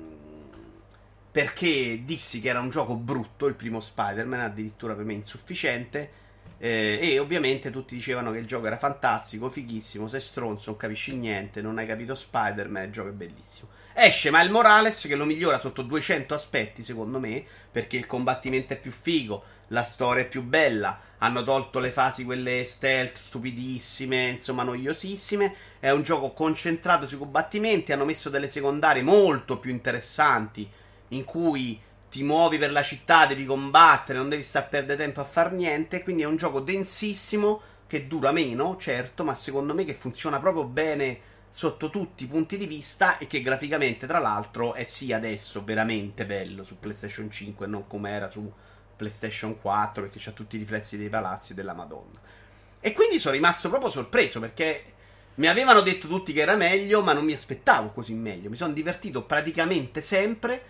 perché 1.32 2.02
dissi 2.06 2.40
che 2.40 2.50
era 2.50 2.60
un 2.60 2.70
gioco 2.70 2.96
brutto, 2.96 3.48
il 3.48 3.56
primo 3.56 3.80
Spider-Man, 3.80 4.42
addirittura 4.42 4.94
per 4.94 5.06
me 5.06 5.14
insufficiente. 5.14 6.12
Eh, 6.58 7.00
e 7.02 7.20
ovviamente 7.20 7.70
tutti 7.70 7.96
dicevano 7.96 8.32
che 8.32 8.40
il 8.40 8.48
gioco 8.48 8.68
era 8.68 8.78
fantastico, 8.78 9.50
fighissimo, 9.50 10.08
sei 10.08 10.22
stronzo, 10.22 10.70
non 10.72 10.80
capisci 10.80 11.16
niente, 11.16 11.62
non 11.62 11.78
hai 11.78 11.86
capito 11.86 12.16
Spider-Man, 12.16 12.86
il 12.86 12.92
gioco 12.92 13.10
è 13.10 13.14
bellissimo. 13.14 13.70
Esce 13.94 14.30
Miles 14.32 14.50
Morales 14.52 15.06
che 15.08 15.16
lo 15.16 15.26
migliora 15.26 15.58
sotto 15.58 15.82
200 15.82 16.34
aspetti, 16.34 16.84
secondo 16.84 17.20
me, 17.20 17.44
perché 17.72 17.96
il 17.98 18.06
combattimento 18.06 18.74
è 18.74 18.78
più 18.78 18.92
figo, 18.92 19.44
la 19.70 19.84
storia 19.84 20.24
è 20.24 20.28
più 20.28 20.44
bella, 20.44 21.00
hanno 21.20 21.44
tolto 21.44 21.80
le 21.80 21.92
fasi 21.92 22.26
quelle 22.26 22.66
stealth 22.66 23.16
stupidissime, 23.16 24.28
insomma 24.28 24.64
noiosissime, 24.64 25.56
è 25.80 25.92
un 25.92 26.04
gioco 26.04 26.32
concentrato 26.34 27.08
sui 27.08 27.18
combattimenti, 27.18 27.92
hanno 27.92 28.06
messo 28.06 28.30
delle 28.30 28.50
secondarie 28.50 29.02
molto 29.02 29.60
più 29.60 29.72
interessanti 29.72 30.70
in 31.10 31.24
cui 31.24 31.80
ti 32.10 32.24
muovi 32.24 32.58
per 32.58 32.72
la 32.72 32.84
città, 32.84 33.26
devi 33.26 33.46
combattere, 33.46 34.18
non 34.18 34.30
devi 34.30 34.44
stare 34.44 34.66
a 34.66 34.70
perdere 34.70 34.98
tempo 34.98 35.22
a 35.22 35.26
far 35.26 35.52
niente. 35.52 36.04
Quindi 36.04 36.24
è 36.24 36.26
un 36.26 36.38
gioco 36.38 36.60
densissimo 36.60 37.62
che 37.88 38.08
dura 38.08 38.32
meno, 38.32 38.78
certo, 38.78 39.24
ma 39.24 39.36
secondo 39.36 39.74
me 39.74 39.86
che 39.86 39.94
funziona 39.94 40.40
proprio 40.40 40.64
bene 40.64 41.34
sotto 41.50 41.90
tutti 41.90 42.26
i 42.26 42.28
punti 42.28 42.58
di 42.58 42.66
vista 42.66 43.18
e 43.18 43.28
che 43.28 43.42
graficamente, 43.42 44.08
tra 44.08 44.20
l'altro, 44.20 44.74
è 44.74 44.84
sì 44.84 45.14
adesso 45.14 45.64
veramente 45.64 46.26
bello 46.26 46.64
su 46.64 46.80
PlayStation 46.80 47.32
5 47.32 47.66
non 47.68 47.88
come 47.88 48.12
era 48.12 48.28
su 48.28 48.52
PlayStation 48.96 49.60
4 49.62 50.04
perché 50.04 50.30
ha 50.30 50.34
tutti 50.34 50.56
i 50.56 50.60
riflessi 50.60 50.98
dei 50.98 51.10
palazzi 51.10 51.54
della 51.54 51.74
Madonna. 51.74 52.20
E 52.80 52.94
quindi 52.94 53.20
sono 53.20 53.36
rimasto 53.36 53.70
proprio 53.70 53.90
sorpreso 53.90 54.40
perché 54.40 54.94
mi 55.36 55.48
avevano 55.48 55.82
detto 55.82 56.08
tutti 56.08 56.34
che 56.34 56.42
era 56.42 56.56
meglio, 56.56 57.02
ma 57.02 57.14
non 57.14 57.26
mi 57.26 57.34
aspettavo 57.34 57.92
così 57.92 58.14
meglio. 58.14 58.50
Mi 58.50 58.56
sono 58.56 58.74
divertito 58.74 59.24
praticamente 59.24 60.02
sempre 60.02 60.62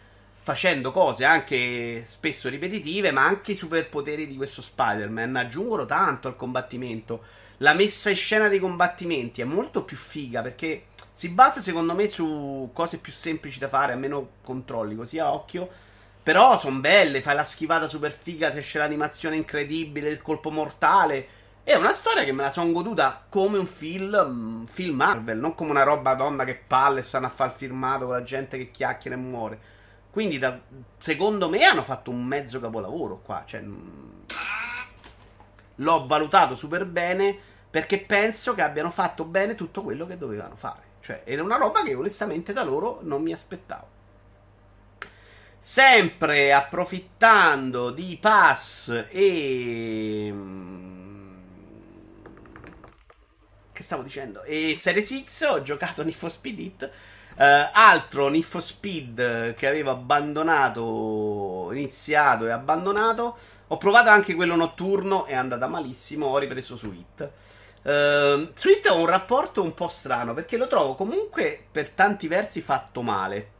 facendo 0.45 0.91
cose 0.91 1.25
anche 1.25 2.03
spesso 2.05 2.49
ripetitive, 2.49 3.09
ma 3.09 3.25
anche 3.25 3.53
i 3.53 3.55
superpoteri 3.55 4.27
di 4.27 4.35
questo 4.35 4.61
Spider-Man 4.61 5.35
aggiungono 5.37 5.85
tanto 5.85 6.27
al 6.27 6.35
combattimento. 6.35 7.23
La 7.57 7.73
messa 7.73 8.11
in 8.11 8.15
scena 8.15 8.47
dei 8.47 8.59
combattimenti 8.59 9.41
è 9.41 9.43
molto 9.43 9.83
più 9.83 9.97
figa 9.97 10.43
perché 10.43 10.83
si 11.11 11.29
basa 11.29 11.61
secondo 11.61 11.95
me 11.95 12.07
su 12.07 12.69
cose 12.73 12.99
più 12.99 13.11
semplici 13.11 13.57
da 13.57 13.69
fare, 13.69 13.93
a 13.93 13.95
meno 13.95 14.33
controlli, 14.43 14.95
così 14.95 15.17
a 15.17 15.33
occhio. 15.33 15.67
Però 16.21 16.59
sono 16.59 16.77
belle, 16.77 17.23
fai 17.23 17.33
la 17.33 17.43
schivata 17.43 17.87
super 17.87 18.11
figa, 18.11 18.51
c'è 18.51 18.77
l'animazione 18.77 19.37
incredibile, 19.37 20.11
il 20.11 20.21
colpo 20.21 20.51
mortale. 20.51 21.27
È 21.63 21.73
una 21.73 21.91
storia 21.91 22.23
che 22.23 22.33
me 22.33 22.43
la 22.43 22.51
sono 22.51 22.71
goduta 22.71 23.25
come 23.29 23.57
un 23.57 23.65
film, 23.65 24.67
film 24.67 24.95
Marvel, 24.95 25.39
non 25.39 25.55
come 25.55 25.71
una 25.71 25.81
roba 25.81 26.13
donna 26.13 26.43
che 26.43 26.53
palle 26.53 27.01
stanno 27.01 27.25
a 27.25 27.29
fare 27.29 27.49
il 27.49 27.57
filmato 27.57 28.05
con 28.05 28.13
la 28.13 28.21
gente 28.21 28.59
che 28.59 28.69
chiacchiera 28.69 29.15
e 29.15 29.19
muore. 29.19 29.73
Quindi, 30.15 30.39
da, 30.39 30.57
secondo 30.97 31.49
me, 31.49 31.65
hanno 31.65 31.81
fatto 31.81 32.09
un 32.09 32.23
mezzo 32.23 32.61
capolavoro 32.61 33.19
qua. 33.19 33.43
Cioè, 33.45 33.59
mm, 33.59 34.19
l'ho 35.75 36.05
valutato 36.07 36.55
super 36.55 36.85
bene 36.85 37.37
perché 37.69 37.99
penso 37.99 38.55
che 38.55 38.61
abbiano 38.61 38.91
fatto 38.91 39.25
bene 39.25 39.55
tutto 39.55 39.83
quello 39.83 40.05
che 40.07 40.17
dovevano 40.17 40.55
fare. 40.55 40.83
Cioè, 41.01 41.23
era 41.25 41.43
una 41.43 41.57
roba 41.57 41.83
che 41.83 41.93
onestamente 41.95 42.53
da 42.53 42.63
loro 42.63 42.99
non 43.01 43.23
mi 43.23 43.33
aspettavo. 43.33 43.87
Sempre 45.59 46.53
approfittando 46.53 47.89
di 47.91 48.17
pass 48.17 49.07
e. 49.09 50.29
Mm, 50.31 51.33
che 53.73 53.83
stavo 53.83 54.01
dicendo? 54.01 54.43
E 54.43 54.77
Series 54.77 55.23
X 55.25 55.45
ho 55.49 55.61
giocato 55.61 56.05
Need 56.05 56.15
for 56.15 56.31
Speed 56.31 56.59
It. 56.59 56.89
Uh, 57.37 57.67
altro 57.73 58.29
Need 58.29 58.43
for 58.43 58.61
Speed 58.61 59.55
che 59.55 59.67
avevo 59.67 59.91
abbandonato, 59.91 61.69
iniziato 61.73 62.47
e 62.47 62.51
abbandonato. 62.51 63.37
Ho 63.67 63.77
provato 63.77 64.09
anche 64.09 64.35
quello 64.35 64.55
notturno, 64.55 65.25
è 65.25 65.33
andata 65.35 65.67
malissimo. 65.67 66.27
Ho 66.27 66.37
ripreso 66.37 66.75
It. 66.93 67.29
Uh, 67.81 68.51
su 68.53 68.69
It 68.69 68.87
ho 68.89 68.97
un 68.97 69.05
rapporto 69.05 69.61
un 69.61 69.73
po' 69.73 69.89
strano 69.89 70.33
perché 70.33 70.55
lo 70.55 70.67
trovo 70.67 70.95
comunque 70.95 71.61
per 71.69 71.89
tanti 71.89 72.29
versi 72.29 72.61
fatto 72.61 73.01
male. 73.01 73.51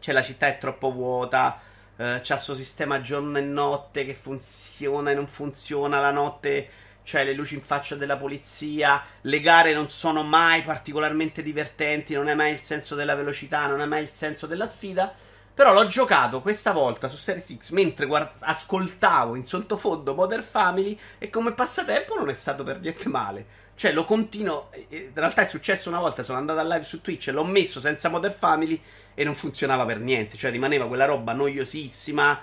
Cioè, 0.00 0.12
la 0.12 0.22
città 0.22 0.48
è 0.48 0.58
troppo 0.58 0.90
vuota. 0.90 1.60
Uh, 1.94 2.18
c'ha 2.22 2.34
il 2.34 2.40
suo 2.40 2.54
sistema 2.54 3.00
giorno 3.00 3.38
e 3.38 3.42
notte 3.42 4.04
che 4.04 4.14
funziona 4.14 5.12
e 5.12 5.14
non 5.14 5.28
funziona. 5.28 6.00
La 6.00 6.10
notte 6.10 6.68
c'è 7.10 7.24
le 7.24 7.32
luci 7.32 7.54
in 7.54 7.60
faccia 7.60 7.96
della 7.96 8.16
polizia. 8.16 9.02
Le 9.22 9.40
gare 9.40 9.74
non 9.74 9.88
sono 9.88 10.22
mai 10.22 10.62
particolarmente 10.62 11.42
divertenti. 11.42 12.14
Non 12.14 12.28
è 12.28 12.34
mai 12.34 12.52
il 12.52 12.60
senso 12.60 12.94
della 12.94 13.16
velocità, 13.16 13.66
non 13.66 13.80
è 13.80 13.84
mai 13.84 14.02
il 14.02 14.10
senso 14.10 14.46
della 14.46 14.68
sfida. 14.68 15.12
Però 15.52 15.72
l'ho 15.72 15.86
giocato 15.88 16.40
questa 16.40 16.70
volta 16.70 17.08
su 17.08 17.16
Series 17.16 17.56
X 17.58 17.70
mentre 17.70 18.06
guard- 18.06 18.36
ascoltavo 18.38 19.34
in 19.34 19.44
sottofondo 19.44 20.14
Modern 20.14 20.42
Family 20.42 20.96
e 21.18 21.28
come 21.30 21.50
passatempo 21.50 22.14
non 22.14 22.28
è 22.28 22.34
stato 22.34 22.62
per 22.62 22.78
niente 22.78 23.08
male. 23.08 23.44
Cioè 23.74 23.92
lo 23.92 24.04
continuo. 24.04 24.70
In 24.90 25.10
realtà 25.12 25.42
è 25.42 25.46
successo 25.46 25.88
una 25.88 25.98
volta, 25.98 26.22
sono 26.22 26.38
andato 26.38 26.60
a 26.60 26.62
live 26.62 26.84
su 26.84 27.00
Twitch 27.00 27.26
e 27.26 27.32
l'ho 27.32 27.44
messo 27.44 27.80
senza 27.80 28.08
Modern 28.08 28.34
Family 28.38 28.80
e 29.14 29.24
non 29.24 29.34
funzionava 29.34 29.84
per 29.84 29.98
niente. 29.98 30.36
Cioè 30.36 30.52
rimaneva 30.52 30.86
quella 30.86 31.06
roba 31.06 31.32
noiosissima. 31.32 32.40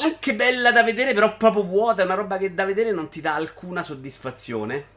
Anche 0.00 0.34
bella 0.34 0.70
da 0.72 0.82
vedere, 0.82 1.12
però 1.12 1.36
proprio 1.36 1.64
vuota. 1.64 2.02
È 2.02 2.04
una 2.04 2.14
roba 2.14 2.38
che 2.38 2.54
da 2.54 2.64
vedere 2.64 2.92
non 2.92 3.08
ti 3.08 3.20
dà 3.20 3.34
alcuna 3.34 3.82
soddisfazione. 3.82 4.96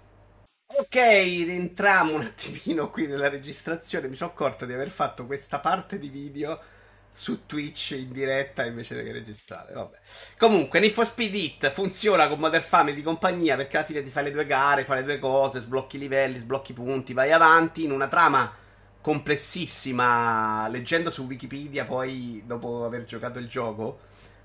Ok, 0.73 0.95
rientriamo 0.95 2.13
un 2.13 2.21
attimino 2.21 2.89
qui 2.89 3.07
nella 3.07 3.29
registrazione. 3.29 4.07
Mi 4.07 4.15
sono 4.15 4.31
accorto 4.31 4.65
di 4.65 4.73
aver 4.73 4.89
fatto 4.89 5.25
questa 5.25 5.59
parte 5.59 5.99
di 5.99 6.09
video 6.09 6.59
su 7.13 7.45
Twitch 7.45 7.91
in 7.91 8.11
diretta 8.11 8.65
invece 8.65 9.03
che 9.03 9.11
registrare. 9.11 9.73
Vabbè. 9.73 9.97
Comunque, 10.37 10.89
for 10.89 11.05
Speed 11.05 11.35
It 11.35 11.69
funziona 11.71 12.27
con 12.29 12.39
Modern 12.39 12.63
Family 12.63 12.95
di 12.95 13.01
compagnia 13.03 13.55
perché 13.55 13.77
alla 13.77 13.85
fine 13.85 14.01
ti 14.03 14.09
fai 14.09 14.23
le 14.23 14.31
due 14.31 14.45
gare, 14.45 14.85
fai 14.85 14.99
le 14.99 15.03
due 15.03 15.19
cose, 15.19 15.59
sblocchi 15.59 15.97
i 15.97 15.99
livelli, 15.99 16.39
sblocchi 16.39 16.71
i 16.71 16.75
punti, 16.75 17.13
vai 17.13 17.31
avanti 17.31 17.83
in 17.83 17.91
una 17.91 18.07
trama 18.07 18.51
complessissima. 19.01 20.67
Leggendo 20.69 21.09
su 21.09 21.25
Wikipedia, 21.25 21.83
poi 21.83 22.43
dopo 22.45 22.85
aver 22.85 23.03
giocato 23.03 23.39
il 23.39 23.47
gioco, 23.47 23.99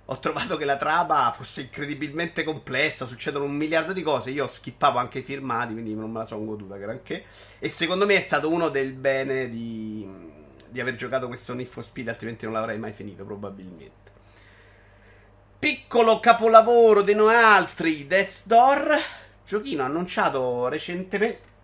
ho 0.07 0.19
trovato 0.19 0.57
che 0.57 0.65
la 0.65 0.77
trama 0.77 1.31
fosse 1.33 1.63
incredibilmente 1.63 2.45
complessa. 2.45 3.05
Succedono 3.05 3.45
un 3.45 3.55
miliardo 3.55 3.93
di 3.93 4.03
cose. 4.03 4.31
Io 4.31 4.47
skippavo 4.47 4.99
anche 4.99 5.19
i 5.19 5.23
filmati, 5.23 5.73
quindi 5.73 5.95
non 5.95 6.11
me 6.11 6.21
la 6.21 6.25
sono 6.25 6.45
goduta 6.45 6.77
granché. 6.77 7.25
E 7.59 7.69
secondo 7.69 8.07
me 8.07 8.17
è 8.17 8.21
stato 8.21 8.49
uno 8.51 8.69
del 8.69 8.93
bene 8.93 9.49
di 9.49 10.35
di 10.77 10.83
aver 10.83 10.97
giocato 10.97 11.27
questo 11.27 11.55
Need 11.55 11.67
for 11.67 11.83
Speed, 11.83 12.09
altrimenti 12.09 12.45
non 12.45 12.53
l'avrei 12.53 12.79
mai 12.79 12.93
finito, 12.93 13.25
probabilmente. 13.25 14.13
Piccolo 15.59 16.21
capolavoro 16.21 17.01
di 17.01 17.15
noi 17.15 17.35
altri, 17.35 18.07
Death 18.07 18.43
Door, 18.45 18.99
giochino 19.47 19.83
annunciato 19.83 20.69
recentemente. 20.69 21.55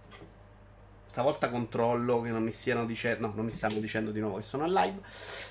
Stavolta 1.12 1.50
controllo 1.50 2.22
che 2.22 2.30
non 2.30 2.42
mi 2.42 2.52
stiano 2.52 2.86
dicendo. 2.86 3.26
No, 3.26 3.32
non 3.36 3.44
mi 3.44 3.50
stanno 3.50 3.78
dicendo 3.80 4.12
di 4.12 4.20
nuovo 4.20 4.36
che 4.36 4.42
sono 4.42 4.64
al 4.64 4.72
live. 4.72 4.98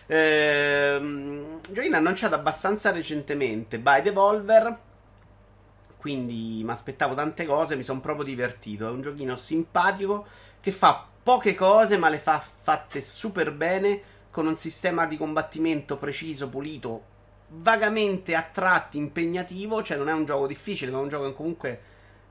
Ehm, 0.08 1.60
giochino 1.70 1.98
annunciato 1.98 2.34
abbastanza 2.34 2.89
recentemente 2.89 3.77
by 3.77 4.01
Devolver. 4.01 4.80
Quindi 5.98 6.63
mi 6.63 6.72
aspettavo 6.72 7.13
tante 7.13 7.46
cose. 7.46 7.75
Mi 7.75 7.84
sono 7.84 8.00
proprio 8.00 8.25
divertito. 8.25 8.88
È 8.88 8.89
un 8.89 9.03
giochino 9.03 9.36
simpatico 9.36 10.25
che 10.60 10.72
fa 10.72 11.06
poche 11.22 11.53
cose, 11.53 11.96
ma 12.00 12.10
le 12.10 12.18
fa 12.18 12.39
fatte 12.39 13.03
super 13.03 13.51
bene. 13.51 14.01
Con 14.32 14.48
un 14.48 14.56
sistema 14.56 15.06
di 15.06 15.15
combattimento 15.15 15.96
preciso, 15.96 16.50
pulito, 16.50 17.03
vagamente 17.50 18.34
a 18.34 18.41
tratti 18.51 18.98
impegnativo. 18.98 19.84
Cioè, 19.84 19.98
non 19.98 20.10
è 20.10 20.13
un 20.13 20.25
gioco 20.25 20.48
difficile, 20.48 20.89
ma 20.89 20.98
è 20.98 21.01
un 21.01 21.10
gioco 21.10 21.27
che 21.27 21.36
comunque 21.36 21.82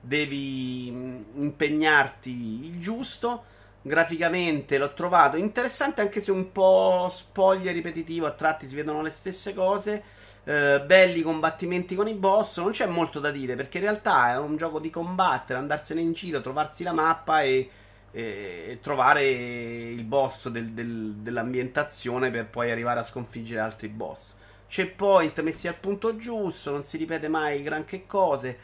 devi 0.00 0.86
impegnarti 0.86 2.66
il 2.66 2.80
giusto. 2.80 3.44
Graficamente 3.82 4.76
l'ho 4.76 4.92
trovato 4.92 5.36
interessante, 5.36 6.00
anche 6.00 6.20
se 6.20 6.30
un 6.30 6.52
po' 6.52 7.08
spoglio 7.10 7.70
e 7.70 7.72
ripetitivo. 7.72 8.26
A 8.26 8.32
tratti 8.32 8.68
si 8.68 8.74
vedono 8.74 9.02
le 9.02 9.10
stesse 9.10 9.54
cose. 9.54 10.02
Eh, 10.44 10.82
belli 10.84 11.22
combattimenti 11.22 11.94
con 11.94 12.08
i 12.08 12.14
boss. 12.14 12.58
Non 12.58 12.72
c'è 12.72 12.86
molto 12.86 13.20
da 13.20 13.30
dire 13.30 13.56
perché 13.56 13.78
in 13.78 13.84
realtà 13.84 14.32
è 14.32 14.38
un 14.38 14.56
gioco 14.56 14.78
di 14.78 14.90
combattere, 14.90 15.58
andarsene 15.58 16.00
in 16.00 16.12
giro, 16.12 16.40
trovarsi 16.40 16.82
la 16.82 16.92
mappa 16.92 17.42
e 17.42 17.70
e 18.12 18.78
trovare 18.82 19.28
il 19.28 20.02
boss 20.02 20.48
del, 20.48 20.70
del, 20.70 21.14
dell'ambientazione 21.18 22.30
per 22.30 22.46
poi 22.46 22.70
arrivare 22.70 23.00
a 23.00 23.04
sconfiggere 23.04 23.60
altri 23.60 23.88
boss. 23.88 24.34
Checkpoint 24.68 25.40
messi 25.42 25.68
al 25.68 25.76
punto 25.76 26.16
giusto, 26.16 26.70
non 26.72 26.82
si 26.82 26.96
ripete 26.96 27.28
mai 27.28 27.62
granché 27.62 28.06
cose. 28.06 28.58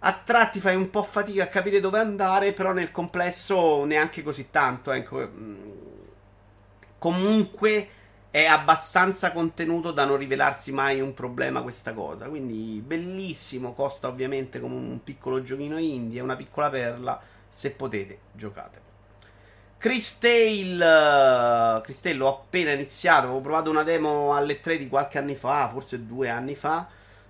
A 0.00 0.12
tratti 0.24 0.60
fai 0.60 0.76
un 0.76 0.90
po' 0.90 1.02
fatica 1.02 1.44
a 1.44 1.48
capire 1.48 1.80
dove 1.80 1.98
andare, 1.98 2.52
però 2.52 2.72
nel 2.72 2.90
complesso 2.90 3.84
neanche 3.84 4.22
così 4.22 4.50
tanto. 4.50 4.92
Ecco. 4.92 5.18
Mm. 5.18 5.70
Comunque 6.98 7.88
è 8.30 8.44
abbastanza 8.44 9.32
contenuto 9.32 9.90
da 9.90 10.04
non 10.04 10.16
rivelarsi 10.16 10.72
mai 10.72 11.00
un 11.00 11.14
problema 11.14 11.62
questa 11.62 11.92
cosa. 11.92 12.26
Quindi 12.26 12.82
bellissimo, 12.84 13.74
costa 13.74 14.08
ovviamente 14.08 14.60
come 14.60 14.74
un 14.74 15.02
piccolo 15.02 15.42
giochino 15.42 15.78
indie, 15.78 16.20
una 16.20 16.36
piccola 16.36 16.70
perla. 16.70 17.20
Se 17.48 17.70
potete, 17.72 18.18
giocate. 18.32 18.86
Chris 19.78 20.18
Tale, 20.18 21.80
Chris 21.82 22.00
Tale 22.00 22.14
l'ho 22.16 22.28
appena 22.28 22.72
iniziato, 22.72 23.26
avevo 23.26 23.40
provato 23.40 23.70
una 23.70 23.84
demo 23.84 24.34
alle 24.34 24.60
3 24.60 24.76
di 24.76 24.88
qualche 24.88 25.18
anno 25.18 25.34
fa, 25.34 25.68
forse 25.68 26.04
due 26.04 26.28
anni 26.28 26.56
fa, 26.56 26.88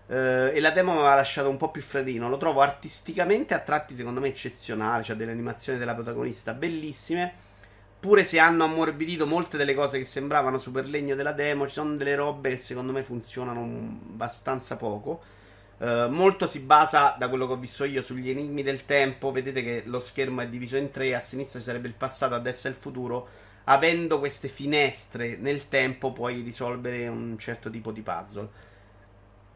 eh, 0.09 0.50
e 0.53 0.61
la 0.61 0.71
demo 0.71 0.93
mi 0.93 0.99
aveva 0.99 1.15
lasciato 1.15 1.49
un 1.49 1.57
po' 1.57 1.71
più 1.71 1.83
freddino. 1.83 2.29
Lo 2.29 2.37
trovo 2.37 2.61
artisticamente 2.61 3.55
a 3.55 3.61
tratti 3.61 3.95
secondo 3.95 4.21
me 4.21 4.29
eccezionale, 4.29 5.05
cioè 5.05 5.17
delle 5.17 5.31
animazioni 5.31 5.79
della 5.79 5.95
protagonista 5.95 6.53
bellissime, 6.55 7.33
pure 8.00 8.25
se 8.25 8.38
hanno 8.38 8.65
ammorbidito 8.65 9.27
molte 9.27 9.57
delle 9.57 9.75
cose 9.75 9.99
che 9.99 10.05
sembravano 10.05 10.59
super 10.59 10.87
legno 10.87 11.15
della 11.15 11.33
demo, 11.33 11.67
ci 11.67 11.75
sono 11.75 11.97
delle 11.97 12.15
robe 12.15 12.50
che 12.50 12.57
secondo 12.59 12.93
me 12.93 13.03
funzionano 13.03 13.61
abbastanza 14.11 14.77
poco. 14.77 15.23
Uh, 15.79 16.09
molto 16.09 16.49
si 16.49 16.59
basa, 16.59 17.15
da 17.17 17.29
quello 17.29 17.47
che 17.47 17.53
ho 17.53 17.57
visto 17.57 17.85
io, 17.85 18.03
sugli 18.03 18.31
enigmi 18.31 18.65
del 18.65 18.85
tempo. 18.85 19.31
Vedete 19.31 19.62
che 19.62 19.83
lo 19.87 20.00
schermo 20.00 20.41
è 20.41 20.49
diviso 20.49 20.77
in 20.77 20.91
tre: 20.91 21.15
a 21.15 21.21
sinistra 21.21 21.61
ci 21.61 21.67
sarebbe 21.67 21.87
il 21.87 21.95
passato, 21.95 22.35
a 22.35 22.41
destra 22.41 22.69
il 22.69 22.75
futuro. 22.75 23.29
Avendo 23.65 24.19
queste 24.19 24.49
finestre 24.49 25.37
nel 25.37 25.69
tempo, 25.69 26.12
puoi 26.12 26.41
risolvere 26.41 27.07
un 27.07 27.37
certo 27.38 27.71
tipo 27.71 27.93
di 27.93 28.00
puzzle. 28.00 28.49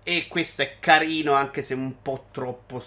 E 0.04 0.26
questo 0.28 0.62
è 0.62 0.78
carino, 0.80 1.32
anche 1.32 1.62
se 1.62 1.74
un 1.74 2.02
po' 2.02 2.26
troppo 2.32 2.82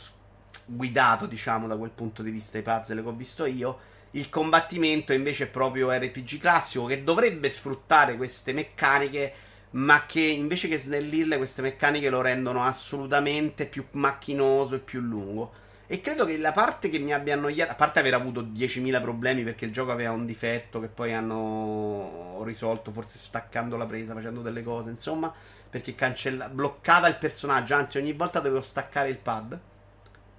guidato, 0.66 1.26
diciamo, 1.26 1.68
da 1.68 1.78
quel 1.78 1.92
punto 1.92 2.22
di 2.22 2.32
vista 2.32 2.58
i 2.58 2.62
puzzle 2.62 3.02
che 3.02 3.08
ho 3.08 3.14
visto 3.14 3.46
io. 3.46 3.80
Il 4.12 4.30
combattimento 4.30 5.14
invece 5.14 5.46
è 5.46 5.48
proprio 5.48 5.92
RPG 5.92 6.40
classico 6.40 6.86
che 6.86 7.04
dovrebbe 7.04 7.50
sfruttare 7.50 8.16
queste 8.16 8.54
meccaniche 8.54 9.34
ma 9.76 10.06
che 10.06 10.22
invece 10.22 10.68
che 10.68 10.78
snellirle 10.78 11.38
queste 11.38 11.62
meccaniche 11.62 12.10
lo 12.10 12.22
rendono 12.22 12.64
assolutamente 12.64 13.66
più 13.66 13.86
macchinoso 13.92 14.76
e 14.76 14.80
più 14.80 15.02
lungo. 15.02 15.52
E 15.88 16.00
credo 16.00 16.26
che 16.26 16.38
la 16.38 16.52
parte 16.52 16.90
che 16.90 16.98
mi 16.98 17.14
abbia 17.14 17.36
annoiato, 17.36 17.72
a 17.72 17.76
parte 17.76 18.00
aver 18.00 18.16
avuto 18.16 18.42
10.000 18.42 19.02
problemi 19.02 19.44
perché 19.44 19.66
il 19.66 19.72
gioco 19.72 19.92
aveva 19.92 20.12
un 20.12 20.26
difetto 20.26 20.80
che 20.80 20.88
poi 20.88 21.14
hanno 21.14 22.42
risolto, 22.44 22.92
forse 22.92 23.18
staccando 23.18 23.78
la 23.78 23.86
presa, 23.86 24.14
facendo 24.14 24.42
delle 24.42 24.64
cose, 24.64 24.90
insomma, 24.90 25.32
perché 25.76 25.94
cancella, 25.94 26.48
bloccava 26.48 27.10
il 27.10 27.18
personaggio, 27.18 27.76
anzi 27.76 27.98
ogni 27.98 28.14
volta 28.14 28.40
dovevo 28.40 28.62
staccare 28.62 29.10
il 29.10 29.18
pad. 29.18 29.60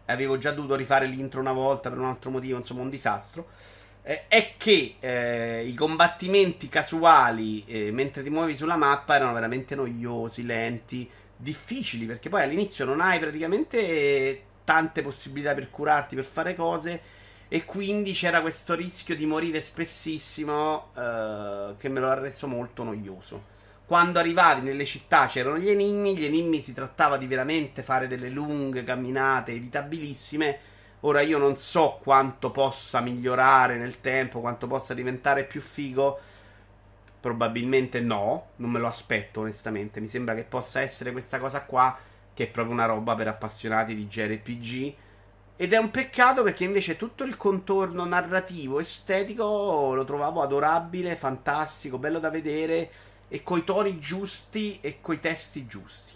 Avevo 0.07 0.38
già 0.38 0.50
dovuto 0.50 0.76
rifare 0.76 1.05
l'intro 1.05 1.40
una 1.40 1.52
volta 1.52 1.90
per 1.90 1.99
un 1.99 2.07
altro 2.07 2.31
motivo, 2.31 2.57
insomma 2.57 2.81
un 2.81 2.88
disastro 2.88 3.47
eh, 4.02 4.28
è 4.28 4.55
che 4.57 4.95
eh, 5.00 5.66
i 5.66 5.75
combattimenti 5.75 6.71
casuali 6.71 7.64
eh, 7.66 7.90
mentre 7.90 8.23
ti 8.23 8.31
muovi 8.31 8.55
sulla 8.55 8.76
mappa 8.76 9.16
erano 9.16 9.35
veramente 9.35 9.75
noiosi, 9.75 10.47
lenti, 10.47 11.11
difficili 11.37 12.07
perché 12.07 12.31
poi 12.31 12.43
all'inizio 12.43 12.87
non 12.87 13.02
hai 13.02 13.19
praticamente 13.19 14.43
tante 14.64 15.02
possibilità 15.02 15.52
per 15.52 15.69
curarti, 15.69 16.14
per 16.14 16.25
fare 16.25 16.55
cose 16.55 17.02
e 17.49 17.66
quindi 17.66 18.12
c'era 18.12 18.40
questo 18.40 18.75
rischio 18.75 19.14
di 19.14 19.26
morire 19.26 19.61
spessissimo 19.61 20.93
eh, 20.97 21.75
che 21.76 21.88
me 21.90 22.00
lo 22.00 22.09
ha 22.09 22.14
reso 22.14 22.47
molto 22.47 22.85
noioso. 22.85 23.55
Quando 23.87 24.19
arrivavi 24.19 24.62
nelle 24.62 24.85
città 24.85 25.26
c'erano 25.26 25.59
gli 25.59 25.69
enigmi, 25.69 26.16
gli 26.16 26.25
enigmi 26.25 26.61
si 26.61 26.75
trattava 26.75 27.16
di 27.16 27.26
veramente 27.26 27.83
fare 27.83 28.09
delle 28.09 28.28
lunghe 28.28 28.83
camminate 28.83 29.52
evitabilissime 29.52 30.59
Ora 31.00 31.21
io 31.21 31.38
non 31.38 31.57
so 31.57 32.00
quanto 32.02 32.50
possa 32.50 33.00
migliorare 33.00 33.76
nel 33.76 34.00
tempo, 34.00 34.40
quanto 34.40 34.66
possa 34.66 34.95
diventare 34.95 35.45
più 35.45 35.61
figo. 35.61 36.19
Probabilmente 37.21 38.00
no, 38.00 38.49
non 38.57 38.71
me 38.71 38.78
lo 38.78 38.88
aspetto 38.88 39.40
onestamente. 39.40 40.00
Mi 40.00 40.09
sembra 40.09 40.35
che 40.35 40.43
possa 40.45 40.81
essere 40.81 41.12
questa 41.12 41.38
cosa 41.38 41.62
qua, 41.62 41.97
che 42.33 42.45
è 42.45 42.49
proprio 42.49 42.75
una 42.75 42.87
roba 42.87 43.14
per 43.14 43.28
appassionati 43.28 43.95
di 43.95 44.07
JRPG. 44.07 44.95
Ed 45.57 45.73
è 45.73 45.76
un 45.76 45.90
peccato 45.90 46.43
perché 46.43 46.64
invece 46.64 46.97
tutto 46.97 47.25
il 47.25 47.37
contorno 47.37 48.05
narrativo, 48.05 48.81
estetico, 48.81 49.93
lo 49.95 50.05
trovavo 50.05 50.43
adorabile, 50.43 51.16
fantastico, 51.16 51.99
bello 51.99 52.19
da 52.19 52.31
vedere 52.31 52.90
e 53.28 53.42
coi 53.42 53.64
toni 53.64 53.99
giusti 53.99 54.78
e 54.80 55.00
coi 55.00 55.21
testi 55.21 55.66
giusti. 55.66 56.12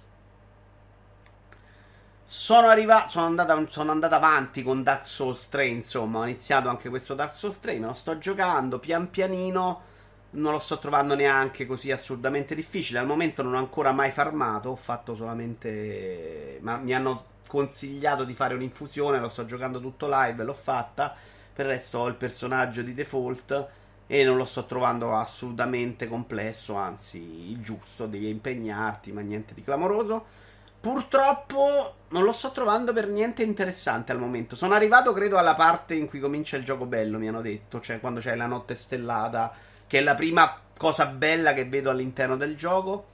Sono 2.25 2.69
arrivato, 2.69 3.09
sono 3.09 3.27
andato, 3.27 3.67
sono 3.69 3.91
andato 3.91 4.15
avanti 4.15 4.63
con 4.63 4.85
Dark 4.85 5.05
Souls 5.05 5.49
3, 5.49 5.67
insomma, 5.67 6.21
ho 6.21 6.23
iniziato 6.25 6.69
anche 6.69 6.89
questo 6.89 7.15
Dark 7.15 7.35
Souls 7.35 7.59
3, 7.59 7.79
me 7.81 7.87
lo 7.87 7.93
sto 7.93 8.19
giocando 8.19 8.79
pian 8.79 9.11
pianino, 9.11 9.83
non 10.31 10.53
lo 10.53 10.61
sto 10.61 10.79
trovando 10.79 11.17
neanche 11.17 11.67
così 11.67 11.91
assurdamente 11.91 12.55
difficile, 12.55 13.01
al 13.01 13.07
momento 13.07 13.43
non 13.43 13.55
ho 13.55 13.59
ancora 13.59 13.91
mai 13.91 14.13
farmato, 14.13 14.69
ho 14.69 14.77
fatto 14.77 15.17
solamente... 15.17 16.59
ma 16.61 16.77
mi 16.77 16.95
hanno 16.95 17.25
consigliato 17.49 18.23
di 18.23 18.33
fare 18.33 18.55
un'infusione, 18.55 19.19
lo 19.19 19.29
sto 19.29 19.45
giocando 19.45 19.81
tutto 19.81 20.07
live, 20.09 20.45
l'ho 20.45 20.55
fatta, 20.55 21.13
per 21.53 21.67
il 21.67 21.73
resto 21.73 21.99
ho 21.99 22.07
il 22.07 22.15
personaggio 22.15 22.83
di 22.83 22.95
default 22.95 23.69
e 24.13 24.25
non 24.25 24.37
lo 24.37 24.45
sto 24.45 24.67
trovando 24.67 25.15
assolutamente 25.15 26.09
complesso, 26.09 26.75
anzi 26.75 27.53
il 27.53 27.63
giusto, 27.63 28.07
devi 28.07 28.29
impegnarti, 28.29 29.13
ma 29.13 29.21
niente 29.21 29.55
di 29.55 29.63
clamoroso. 29.63 30.25
Purtroppo 30.81 31.95
non 32.09 32.25
lo 32.25 32.33
sto 32.33 32.51
trovando 32.51 32.93
per 32.93 33.07
niente 33.07 33.45
interessante 33.45 34.11
al 34.11 34.19
momento. 34.19 34.57
Sono 34.57 34.75
arrivato, 34.75 35.13
credo, 35.13 35.39
alla 35.39 35.55
parte 35.55 35.95
in 35.95 36.09
cui 36.09 36.19
comincia 36.19 36.57
il 36.57 36.65
gioco 36.65 36.87
bello, 36.87 37.19
mi 37.19 37.29
hanno 37.29 37.41
detto, 37.41 37.81
cioè 37.81 38.01
quando 38.01 38.19
c'è 38.19 38.35
la 38.35 38.47
notte 38.47 38.75
stellata, 38.75 39.53
che 39.87 39.99
è 39.99 40.03
la 40.03 40.17
prima 40.17 40.59
cosa 40.77 41.07
bella 41.07 41.55
che 41.55 41.67
vedo 41.67 41.91
all'interno 41.91 42.37
del 42.37 42.57
gioco. 42.57 43.07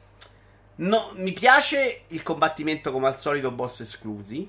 No, 0.77 1.11
mi 1.17 1.35
piace 1.35 2.05
il 2.07 2.23
combattimento 2.23 2.91
come 2.91 3.09
al 3.09 3.19
solito 3.19 3.51
boss 3.51 3.81
esclusi. 3.81 4.49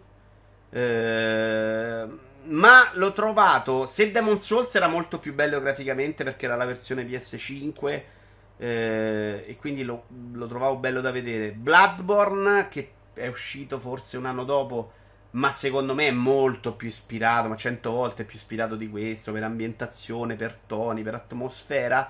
Eh, 0.70 2.08
ma 2.48 2.92
l'ho 2.94 3.13
trovato. 3.13 3.86
Se 3.86 4.12
Demon 4.12 4.39
Souls 4.39 4.74
era 4.75 4.88
molto 4.88 5.20
più 5.20 5.34
bello 5.34 5.60
graficamente 5.60 6.24
perché 6.24 6.46
era 6.46 6.56
la 6.56 6.66
versione 6.66 7.06
PS5. 7.06 8.04
Eh, 8.60 9.44
e 9.48 9.56
quindi 9.58 9.84
lo, 9.84 10.06
lo, 10.34 10.48
trovavo 10.48 10.77
bello 10.77 11.01
da 11.01 11.12
vedere. 11.12 11.51
Bloodborne, 11.51 12.68
che 12.70 12.92
è 13.13 13.27
uscito 13.27 13.80
forse 13.80 14.18
un 14.18 14.25
anno 14.25 14.44
dopo, 14.44 14.92
ma 15.32 15.51
secondo 15.51 15.94
me 15.94 16.08
è 16.08 16.12
molto 16.12 16.74
più 16.74 16.88
ispirato, 16.88 17.48
ma 17.48 17.56
cento 17.56 17.92
volte 17.92 18.24
più 18.24 18.38
ispirato 18.38 18.75
di 18.75 18.89
questo, 18.89 19.32
per 19.32 19.44
ambientazione, 19.44 20.36
per 20.36 20.56
toni, 20.66 21.04
per 21.04 21.16
atmosfera. 21.16 22.10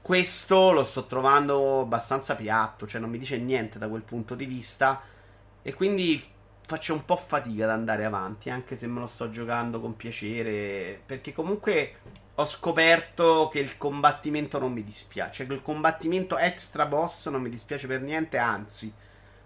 Questo 0.00 0.72
lo 0.72 0.84
sto 0.84 1.06
trovando 1.06 1.80
abbastanza 1.80 2.34
piatto, 2.34 2.86
cioè 2.86 3.00
non 3.00 3.10
mi 3.10 3.18
dice 3.18 3.38
niente 3.38 3.78
da 3.78 3.88
quel 3.88 4.02
punto 4.02 4.34
di 4.34 4.46
vista. 4.46 5.00
E 5.62 5.74
quindi 5.74 6.22
faccio 6.64 6.94
un 6.94 7.04
po' 7.04 7.16
fatica 7.16 7.64
ad 7.64 7.70
andare 7.70 8.04
avanti, 8.04 8.50
anche 8.50 8.76
se 8.76 8.86
me 8.86 9.00
lo 9.00 9.06
sto 9.06 9.30
giocando 9.30 9.80
con 9.80 9.96
piacere, 9.96 11.00
perché 11.04 11.32
comunque 11.32 11.96
ho 12.34 12.44
scoperto 12.46 13.48
che 13.52 13.58
il 13.58 13.76
combattimento 13.76 14.58
non 14.58 14.72
mi 14.72 14.82
dispiace, 14.82 15.46
che 15.46 15.52
il 15.52 15.62
combattimento 15.62 16.38
extra 16.38 16.86
boss 16.86 17.28
non 17.28 17.42
mi 17.42 17.50
dispiace 17.50 17.86
per 17.86 18.00
niente, 18.00 18.38
anzi, 18.38 18.92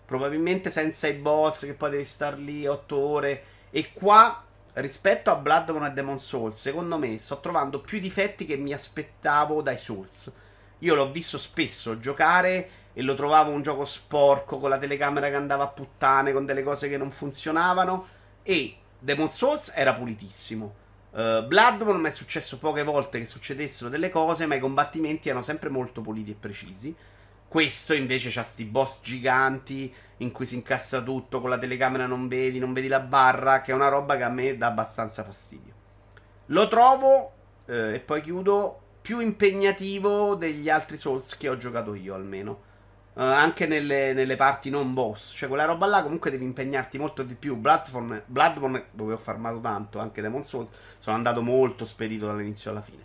probabilmente 0.04 0.70
senza 0.70 1.08
i 1.08 1.14
boss 1.14 1.64
che 1.66 1.74
poi 1.74 1.90
devi 1.90 2.04
star 2.04 2.38
lì 2.38 2.66
8 2.66 2.96
ore 2.96 3.44
e 3.70 3.92
qua 3.92 4.44
rispetto 4.74 5.30
a 5.30 5.36
Bloodborne 5.36 5.88
e 5.88 5.92
Demon 5.92 6.20
Souls, 6.20 6.60
secondo 6.60 6.96
me 6.98 7.18
sto 7.18 7.40
trovando 7.40 7.80
più 7.80 7.98
difetti 7.98 8.46
che 8.46 8.56
mi 8.56 8.72
aspettavo 8.72 9.62
dai 9.62 9.78
Souls. 9.78 10.30
Io 10.80 10.94
l'ho 10.94 11.10
visto 11.10 11.38
spesso 11.38 11.98
giocare 11.98 12.68
e 12.98 13.02
lo 13.02 13.14
trovavo 13.14 13.50
un 13.50 13.60
gioco 13.60 13.84
sporco 13.84 14.56
con 14.56 14.70
la 14.70 14.78
telecamera 14.78 15.28
che 15.28 15.34
andava 15.34 15.64
a 15.64 15.68
puttane, 15.68 16.32
con 16.32 16.46
delle 16.46 16.62
cose 16.62 16.88
che 16.88 16.96
non 16.96 17.10
funzionavano. 17.10 18.06
E 18.42 18.74
Demon 18.98 19.30
Souls 19.30 19.70
era 19.74 19.92
pulitissimo. 19.92 20.74
Uh, 21.10 21.46
Bloodborne 21.46 22.00
mi 22.00 22.08
è 22.08 22.10
successo 22.10 22.58
poche 22.58 22.82
volte 22.84 23.18
che 23.18 23.26
succedessero 23.26 23.90
delle 23.90 24.08
cose, 24.08 24.46
ma 24.46 24.54
i 24.54 24.60
combattimenti 24.60 25.28
erano 25.28 25.44
sempre 25.44 25.68
molto 25.68 26.00
puliti 26.00 26.30
e 26.30 26.36
precisi. 26.40 26.96
Questo 27.46 27.92
invece 27.92 28.40
ha 28.40 28.42
sti 28.42 28.64
boss 28.64 29.00
giganti 29.02 29.92
in 30.16 30.32
cui 30.32 30.46
si 30.46 30.54
incassa 30.54 31.02
tutto, 31.02 31.42
con 31.42 31.50
la 31.50 31.58
telecamera 31.58 32.06
non 32.06 32.28
vedi, 32.28 32.58
non 32.58 32.72
vedi 32.72 32.88
la 32.88 33.00
barra, 33.00 33.60
che 33.60 33.72
è 33.72 33.74
una 33.74 33.88
roba 33.88 34.16
che 34.16 34.22
a 34.22 34.30
me 34.30 34.56
dà 34.56 34.68
abbastanza 34.68 35.22
fastidio. 35.22 35.74
Lo 36.46 36.66
trovo, 36.66 37.32
eh, 37.66 37.96
e 37.96 38.00
poi 38.00 38.22
chiudo, 38.22 38.80
più 39.02 39.20
impegnativo 39.20 40.34
degli 40.34 40.70
altri 40.70 40.96
Souls 40.96 41.36
che 41.36 41.50
ho 41.50 41.58
giocato 41.58 41.94
io 41.94 42.14
almeno. 42.14 42.65
Uh, 43.16 43.22
anche 43.22 43.66
nelle, 43.66 44.12
nelle, 44.12 44.36
parti 44.36 44.68
non 44.68 44.92
boss. 44.92 45.32
Cioè, 45.34 45.48
quella 45.48 45.64
roba 45.64 45.86
là 45.86 46.02
comunque 46.02 46.30
devi 46.30 46.44
impegnarti 46.44 46.98
molto 46.98 47.22
di 47.22 47.34
più. 47.34 47.56
Bloodborne, 47.56 48.24
Bloodborne 48.26 48.88
dove 48.90 49.14
ho 49.14 49.18
farmato 49.18 49.58
tanto, 49.58 49.98
anche 49.98 50.20
Demon 50.20 50.44
Souls, 50.44 50.68
sono 50.98 51.16
andato 51.16 51.40
molto 51.40 51.86
spedito 51.86 52.26
dall'inizio 52.26 52.70
alla 52.70 52.82
fine. 52.82 53.04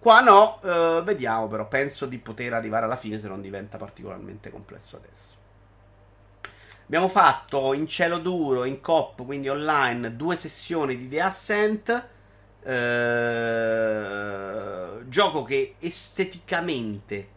Qua 0.00 0.20
no, 0.20 0.58
uh, 0.62 1.04
vediamo 1.04 1.46
però, 1.46 1.68
penso 1.68 2.06
di 2.06 2.18
poter 2.18 2.54
arrivare 2.54 2.86
alla 2.86 2.96
fine 2.96 3.20
se 3.20 3.28
non 3.28 3.40
diventa 3.40 3.78
particolarmente 3.78 4.50
complesso 4.50 4.96
adesso. 4.96 5.36
Abbiamo 6.84 7.06
fatto 7.06 7.72
in 7.72 7.86
cielo 7.86 8.18
duro, 8.18 8.64
in 8.64 8.80
COP, 8.80 9.24
quindi 9.24 9.48
online, 9.48 10.16
due 10.16 10.34
sessioni 10.36 10.96
di 10.96 11.08
The 11.08 11.20
Ascent. 11.20 12.08
Uh, 12.64 12.68
gioco 15.08 15.44
che 15.44 15.76
esteticamente 15.78 17.28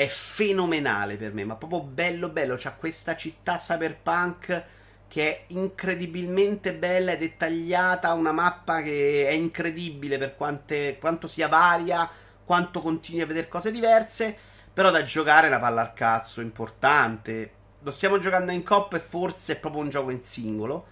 è 0.00 0.06
fenomenale 0.06 1.16
per 1.16 1.34
me, 1.34 1.44
ma 1.44 1.56
proprio 1.56 1.82
bello 1.82 2.30
bello, 2.30 2.56
c'ha 2.56 2.72
questa 2.72 3.16
città 3.16 3.56
cyberpunk 3.56 4.64
che 5.06 5.28
è 5.28 5.42
incredibilmente 5.48 6.72
bella 6.72 7.12
e 7.12 7.18
dettagliata, 7.18 8.14
una 8.14 8.32
mappa 8.32 8.80
che 8.80 9.28
è 9.28 9.32
incredibile 9.32 10.16
per 10.16 10.36
quante, 10.36 10.96
quanto 10.98 11.26
sia 11.26 11.48
varia, 11.48 12.08
quanto 12.42 12.80
continui 12.80 13.20
a 13.20 13.26
vedere 13.26 13.46
cose 13.48 13.70
diverse, 13.70 14.34
però 14.72 14.90
da 14.90 15.02
giocare 15.02 15.48
è 15.48 15.50
una 15.50 15.58
palla 15.58 15.82
al 15.82 15.92
cazzo 15.92 16.40
importante. 16.40 17.52
Lo 17.82 17.90
stiamo 17.90 18.16
giocando 18.18 18.52
in 18.52 18.62
coppa 18.62 18.96
e 18.96 19.00
forse 19.00 19.52
è 19.52 19.58
proprio 19.58 19.82
un 19.82 19.90
gioco 19.90 20.08
in 20.08 20.22
singolo, 20.22 20.86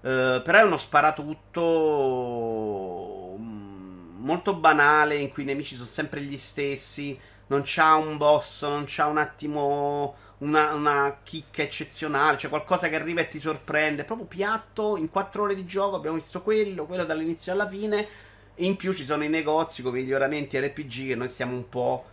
uh, 0.00 0.42
però 0.42 0.58
è 0.58 0.62
uno 0.64 0.76
sparatutto 0.76 1.62
mm, 3.38 4.22
molto 4.22 4.54
banale 4.54 5.16
in 5.16 5.30
cui 5.30 5.44
i 5.44 5.46
nemici 5.46 5.76
sono 5.76 5.86
sempre 5.86 6.20
gli 6.20 6.36
stessi 6.36 7.18
non 7.50 7.62
c'ha 7.64 7.96
un 7.96 8.16
boss, 8.16 8.62
non 8.62 8.84
c'ha 8.86 9.06
un 9.06 9.18
attimo 9.18 10.14
una, 10.38 10.72
una, 10.72 11.18
chicca 11.22 11.62
eccezionale, 11.62 12.38
cioè 12.38 12.48
qualcosa 12.48 12.88
che 12.88 12.94
arriva 12.94 13.20
e 13.20 13.28
ti 13.28 13.38
sorprende. 13.38 14.02
È 14.02 14.04
proprio 14.04 14.26
piatto, 14.26 14.96
in 14.96 15.10
quattro 15.10 15.42
ore 15.42 15.54
di 15.54 15.66
gioco 15.66 15.96
abbiamo 15.96 16.16
visto 16.16 16.42
quello, 16.42 16.86
quello 16.86 17.04
dall'inizio 17.04 17.52
alla 17.52 17.68
fine. 17.68 18.06
In 18.56 18.76
più 18.76 18.92
ci 18.92 19.04
sono 19.04 19.24
i 19.24 19.28
negozi 19.28 19.82
con 19.82 19.92
miglioramenti 19.92 20.58
RPG 20.60 21.08
che 21.08 21.14
noi 21.16 21.28
stiamo 21.28 21.54
un 21.54 21.68
po'. 21.68 22.04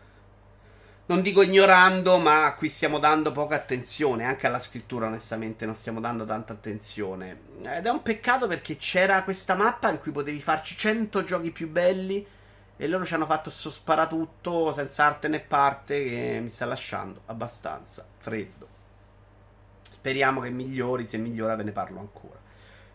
Non 1.05 1.21
dico 1.21 1.41
ignorando, 1.41 2.17
ma 2.17 2.45
a 2.45 2.55
cui 2.55 2.69
stiamo 2.69 2.97
dando 2.97 3.31
poca 3.31 3.55
attenzione. 3.55 4.25
Anche 4.25 4.47
alla 4.47 4.59
scrittura, 4.59 5.05
onestamente, 5.05 5.65
non 5.65 5.75
stiamo 5.75 6.01
dando 6.01 6.25
tanta 6.25 6.53
attenzione. 6.53 7.41
Ed 7.61 7.85
è 7.85 7.89
un 7.89 8.01
peccato 8.01 8.47
perché 8.47 8.75
c'era 8.75 9.23
questa 9.23 9.53
mappa 9.53 9.89
in 9.89 9.99
cui 9.99 10.11
potevi 10.11 10.39
farci 10.39 10.75
100 10.75 11.23
giochi 11.23 11.51
più 11.51 11.69
belli 11.69 12.25
e 12.77 12.87
loro 12.87 13.03
ci 13.03 13.15
hanno 13.15 13.25
fatto 13.25 13.49
sto 13.49 13.69
sparatutto 13.69 14.71
senza 14.71 15.05
arte 15.05 15.27
né 15.27 15.39
parte 15.39 16.03
che 16.03 16.39
mi 16.41 16.49
sta 16.49 16.65
lasciando 16.65 17.21
abbastanza 17.25 18.05
freddo. 18.17 18.67
Speriamo 19.81 20.41
che 20.41 20.49
migliori, 20.49 21.05
se 21.05 21.17
migliora 21.17 21.55
ve 21.55 21.63
ne 21.63 21.71
parlo 21.71 21.99
ancora. 21.99 22.39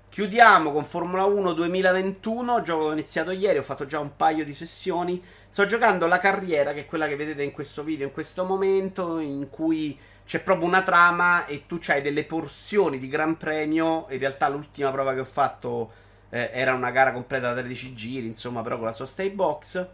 Chiudiamo 0.08 0.72
con 0.72 0.84
Formula 0.84 1.24
1 1.24 1.52
2021, 1.52 2.62
gioco 2.62 2.82
che 2.82 2.88
ho 2.88 2.92
iniziato 2.92 3.30
ieri, 3.30 3.58
ho 3.58 3.62
fatto 3.62 3.86
già 3.86 3.98
un 3.98 4.14
paio 4.14 4.44
di 4.44 4.54
sessioni. 4.54 5.22
Sto 5.48 5.66
giocando 5.66 6.06
la 6.06 6.18
carriera, 6.18 6.72
che 6.72 6.80
è 6.80 6.86
quella 6.86 7.08
che 7.08 7.16
vedete 7.16 7.42
in 7.42 7.50
questo 7.50 7.82
video, 7.82 8.06
in 8.06 8.12
questo 8.12 8.44
momento, 8.44 9.18
in 9.18 9.48
cui 9.50 9.98
c'è 10.24 10.40
proprio 10.40 10.66
una 10.66 10.82
trama 10.82 11.46
e 11.46 11.66
tu 11.66 11.80
hai 11.86 12.02
delle 12.02 12.24
porzioni 12.24 12.98
di 12.98 13.08
Gran 13.08 13.36
Premio. 13.36 14.06
In 14.10 14.18
realtà 14.18 14.48
l'ultima 14.48 14.90
prova 14.90 15.14
che 15.14 15.20
ho 15.20 15.24
fatto 15.24 15.92
eh, 16.34 16.48
era 16.50 16.72
una 16.72 16.90
gara 16.90 17.12
completa 17.12 17.52
da 17.52 17.60
13 17.60 17.92
giri, 17.92 18.26
insomma, 18.26 18.62
però 18.62 18.76
con 18.78 18.86
la 18.86 18.94
sua 18.94 19.04
stay 19.04 19.28
box. 19.30 19.86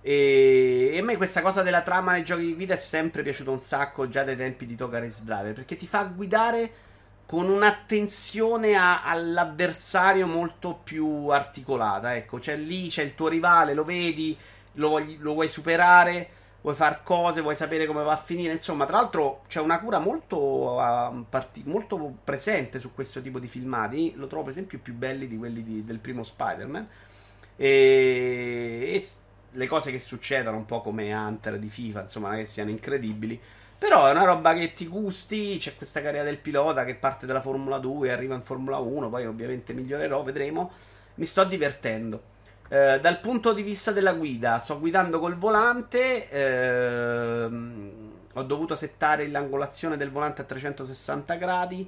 E, 0.00 0.90
e, 0.92 0.98
a 0.98 1.02
me 1.02 1.16
questa 1.16 1.42
cosa 1.42 1.62
della 1.62 1.82
trama 1.82 2.12
nei 2.12 2.22
giochi 2.22 2.44
di 2.44 2.54
guida 2.54 2.74
è 2.74 2.76
sempre 2.76 3.22
piaciuta 3.22 3.50
un 3.50 3.58
sacco 3.58 4.08
già 4.08 4.22
dai 4.22 4.36
tempi 4.36 4.64
di 4.64 4.76
Toga 4.76 4.98
Race 5.00 5.24
Driver 5.24 5.52
perché 5.52 5.76
ti 5.76 5.86
fa 5.86 6.04
guidare 6.04 6.70
con 7.26 7.48
un'attenzione 7.48 8.74
a, 8.76 9.02
all'avversario 9.02 10.28
molto 10.28 10.74
più 10.84 11.28
articolata. 11.28 12.14
Ecco, 12.14 12.38
c'è 12.38 12.56
lì, 12.56 12.88
c'è 12.88 13.02
il 13.02 13.16
tuo 13.16 13.26
rivale, 13.26 13.74
lo 13.74 13.84
vedi, 13.84 14.36
lo, 14.74 15.04
lo 15.18 15.32
vuoi 15.32 15.48
superare. 15.48 16.28
Vuoi 16.62 16.74
far 16.74 17.02
cose, 17.02 17.40
vuoi 17.40 17.54
sapere 17.54 17.86
come 17.86 18.02
va 18.02 18.12
a 18.12 18.16
finire. 18.16 18.52
Insomma, 18.52 18.86
tra 18.86 18.96
l'altro 18.96 19.42
c'è 19.48 19.60
una 19.60 19.80
cura 19.80 19.98
molto, 19.98 20.38
uh, 20.38 21.24
parti- 21.28 21.62
molto 21.66 22.16
presente 22.24 22.78
su 22.78 22.94
questo 22.94 23.20
tipo 23.20 23.38
di 23.38 23.46
filmati. 23.46 24.14
Lo 24.16 24.26
trovo, 24.26 24.44
per 24.44 24.52
esempio, 24.52 24.78
più 24.78 24.94
belli 24.94 25.28
di 25.28 25.36
quelli 25.36 25.62
di, 25.62 25.84
del 25.84 25.98
primo 25.98 26.22
Spider-Man. 26.22 26.88
E, 27.56 27.66
e 28.94 29.06
le 29.54 29.66
cose 29.66 29.90
che 29.90 30.00
succedono, 30.00 30.56
un 30.56 30.64
po' 30.64 30.80
come 30.80 31.12
Hunter 31.12 31.58
di 31.58 31.68
FIFA, 31.68 32.02
insomma, 32.02 32.34
che 32.36 32.46
siano 32.46 32.70
incredibili. 32.70 33.38
Però 33.76 34.06
è 34.06 34.12
una 34.12 34.24
roba 34.24 34.54
che 34.54 34.72
ti 34.74 34.86
gusti. 34.86 35.58
C'è 35.58 35.76
questa 35.76 36.00
carriera 36.00 36.24
del 36.24 36.38
pilota 36.38 36.84
che 36.84 36.94
parte 36.94 37.26
dalla 37.26 37.40
Formula 37.40 37.78
2 37.78 38.08
e 38.08 38.12
arriva 38.12 38.34
in 38.34 38.42
Formula 38.42 38.78
1. 38.78 39.10
Poi, 39.10 39.26
ovviamente, 39.26 39.72
migliorerò, 39.74 40.22
vedremo. 40.22 40.70
Mi 41.16 41.26
sto 41.26 41.44
divertendo. 41.44 42.30
Eh, 42.72 43.00
dal 43.00 43.20
punto 43.20 43.52
di 43.52 43.60
vista 43.60 43.92
della 43.92 44.14
guida, 44.14 44.58
sto 44.58 44.80
guidando 44.80 45.18
col 45.20 45.36
volante. 45.36 46.30
Ehm, 46.30 47.90
ho 48.32 48.42
dovuto 48.44 48.74
settare 48.74 49.28
l'angolazione 49.28 49.98
del 49.98 50.10
volante 50.10 50.40
a 50.40 50.44
360 50.44 51.34
gradi. 51.34 51.86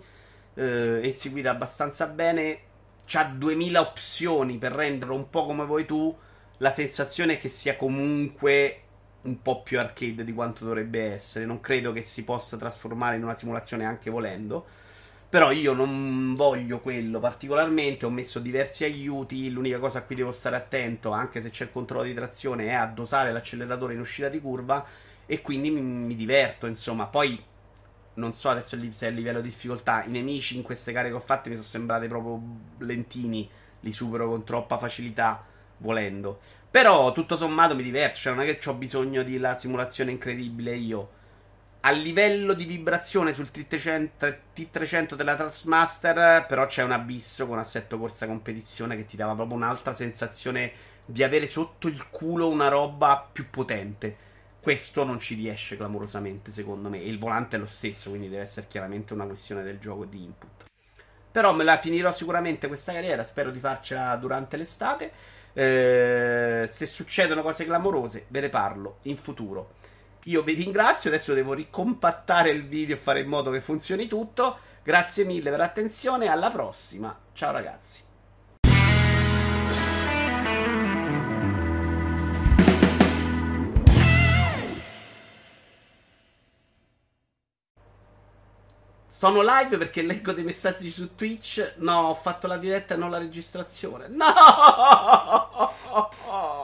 Eh, 0.53 1.01
e 1.03 1.13
si 1.13 1.31
guida 1.31 1.51
abbastanza 1.53 2.07
bene. 2.07 2.59
C'ha 3.07 3.25
2000 3.25 3.81
opzioni 3.81 4.59
per 4.59 4.73
renderlo 4.73 5.15
un 5.15 5.31
po' 5.31 5.47
come 5.47 5.65
vuoi 5.65 5.87
tu. 5.87 6.15
La 6.59 6.73
sensazione 6.75 7.35
è 7.35 7.39
che 7.39 7.49
sia 7.49 7.77
comunque 7.77 8.81
un 9.23 9.41
po' 9.41 9.63
più 9.63 9.79
arcade 9.81 10.23
di 10.23 10.35
quanto 10.35 10.67
dovrebbe 10.67 11.13
essere. 11.13 11.47
Non 11.47 11.61
credo 11.61 11.93
che 11.93 12.03
si 12.03 12.25
possa 12.25 12.59
trasformare 12.59 13.17
in 13.17 13.23
una 13.23 13.33
simulazione 13.35 13.87
anche 13.87 14.11
volendo. 14.11 14.67
Però 15.35 15.51
io 15.51 15.73
non 15.73 16.37
voglio 16.37 16.79
quello 16.79 17.19
particolarmente. 17.19 18.07
Ho 18.07 18.11
messo 18.11 18.39
diversi 18.39 18.85
aiuti. 18.85 19.51
L'unica 19.51 19.81
cosa 19.81 19.99
a 19.99 20.03
cui 20.03 20.15
devo 20.15 20.31
stare 20.31 20.55
attento, 20.55 21.11
anche 21.11 21.41
se 21.41 21.51
c'è 21.51 21.65
il 21.65 21.73
controllo 21.73 22.05
di 22.05 22.15
trazione, 22.15 22.67
è 22.67 22.75
a 22.75 22.87
dosare 22.87 23.33
l'acceleratore 23.33 23.95
in 23.95 23.99
uscita 23.99 24.29
di 24.29 24.41
curva. 24.41 24.87
E 25.27 25.43
quindi 25.43 25.73
mi, 25.73 25.81
mi 25.81 26.15
diverto, 26.15 26.67
insomma. 26.67 27.07
Poi 27.07 27.43
non 28.15 28.33
so 28.33 28.49
adesso 28.49 28.79
se 28.93 29.07
è 29.07 29.11
a 29.11 29.13
livello 29.13 29.41
di 29.41 29.49
difficoltà. 29.49 30.05
I 30.05 30.11
nemici 30.11 30.55
in 30.55 30.63
queste 30.63 30.93
gare 30.93 31.09
che 31.09 31.17
ho 31.17 31.19
fatte 31.19 31.49
mi 31.49 31.57
sono 31.57 31.67
sembrati 31.67 32.07
proprio 32.07 32.41
lentini. 32.79 33.51
Li 33.81 33.93
supero 33.93 34.29
con 34.29 34.45
troppa 34.45 34.79
facilità, 34.79 35.45
volendo. 35.79 36.39
Però 36.71 37.11
tutto 37.11 37.35
sommato 37.35 37.75
mi 37.75 37.83
diverto. 37.83 38.19
Cioè, 38.19 38.35
non 38.35 38.45
è 38.45 38.57
che 38.57 38.69
ho 38.69 38.75
bisogno 38.75 39.25
di 39.25 39.39
la 39.39 39.57
simulazione 39.57 40.13
incredibile 40.13 40.77
io 40.77 41.23
a 41.87 41.91
livello 41.91 42.55
di 42.55 42.65
vibrazione 42.65 43.35
sul 43.35 43.51
T300, 43.53 44.37
T300 44.57 45.15
della 45.15 45.37
Trustmaster, 45.37 46.47
però 46.47 46.65
c'è 46.65 46.83
un 46.83 46.93
abisso 46.93 47.47
con 47.47 47.59
assetto 47.59 47.99
corsa 47.99 48.27
competizione 48.27 48.97
che 48.97 49.05
ti 49.05 49.19
dava 49.19 49.35
proprio 49.35 49.57
un'altra 49.57 49.93
sensazione 49.93 50.73
di 51.05 51.23
avere 51.23 51.47
sotto 51.47 51.87
il 51.89 52.09
culo 52.09 52.49
una 52.49 52.69
roba 52.69 53.29
più 53.31 53.51
potente. 53.51 54.17
Questo 54.61 55.05
non 55.05 55.19
ci 55.19 55.35
riesce 55.35 55.77
clamorosamente, 55.77 56.53
secondo 56.53 56.89
me. 56.89 57.03
E 57.03 57.09
il 57.09 57.19
volante 57.19 57.57
è 57.57 57.59
lo 57.59 57.67
stesso, 57.67 58.09
quindi 58.09 58.31
deve 58.31 58.45
essere 58.45 58.67
chiaramente 58.67 59.13
una 59.13 59.27
questione 59.27 59.63
del 59.63 59.79
gioco 59.79 60.07
di 60.07 60.23
input. 60.23 60.65
Però 61.31 61.53
me 61.53 61.65
la 61.65 61.77
finirò 61.77 62.11
sicuramente 62.13 62.67
questa 62.67 62.95
carriera, 62.95 63.25
spero 63.25 63.51
di 63.51 63.59
farcela 63.59 64.17
durante 64.17 64.57
l'estate. 64.57 65.13
Eh, 65.53 66.67
se 66.67 66.87
succedono 66.87 67.43
cose 67.43 67.67
clamorose, 67.67 68.25
ve 68.29 68.41
ne 68.41 68.49
parlo 68.49 69.01
in 69.03 69.19
futuro. 69.19 69.83
Io 70.25 70.43
vi 70.43 70.55
ringrazio, 70.55 71.11
adesso 71.11 71.35
devo 71.35 71.53
ricompattare 71.53 72.49
il 72.49 72.67
video 72.67 72.97
e 72.97 72.99
fare 72.99 73.21
in 73.21 73.29
modo 73.29 73.51
che 73.51 73.61
funzioni 73.61 74.07
tutto. 74.07 74.57
Grazie 74.83 75.25
mille 75.25 75.51
per 75.51 75.59
l'attenzione, 75.59 76.29
alla 76.29 76.51
prossima. 76.51 77.15
Ciao 77.35 77.53
ragazzi. 77.53 78.01
Sono 89.07 89.43
live 89.43 89.77
perché 89.77 90.01
leggo 90.03 90.33
dei 90.33 90.45
messaggi 90.45 90.91
su 90.91 91.15
Twitch. 91.15 91.75
No, 91.77 92.09
ho 92.09 92.15
fatto 92.15 92.47
la 92.47 92.57
diretta 92.57 92.95
e 92.95 92.97
non 92.97 93.11
la 93.11 93.19
registrazione. 93.19 94.09
No! 94.09 94.25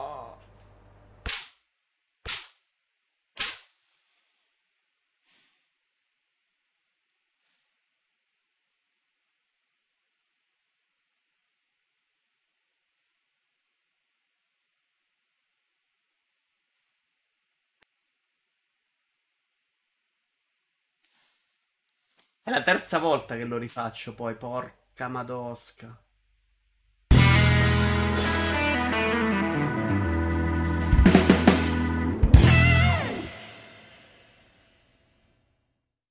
È 22.51 22.53
la 22.53 22.63
terza 22.63 22.99
volta 22.99 23.37
che 23.37 23.45
lo 23.45 23.57
rifaccio 23.57 24.13
poi, 24.13 24.35
porca 24.35 25.07
madosca. 25.07 25.97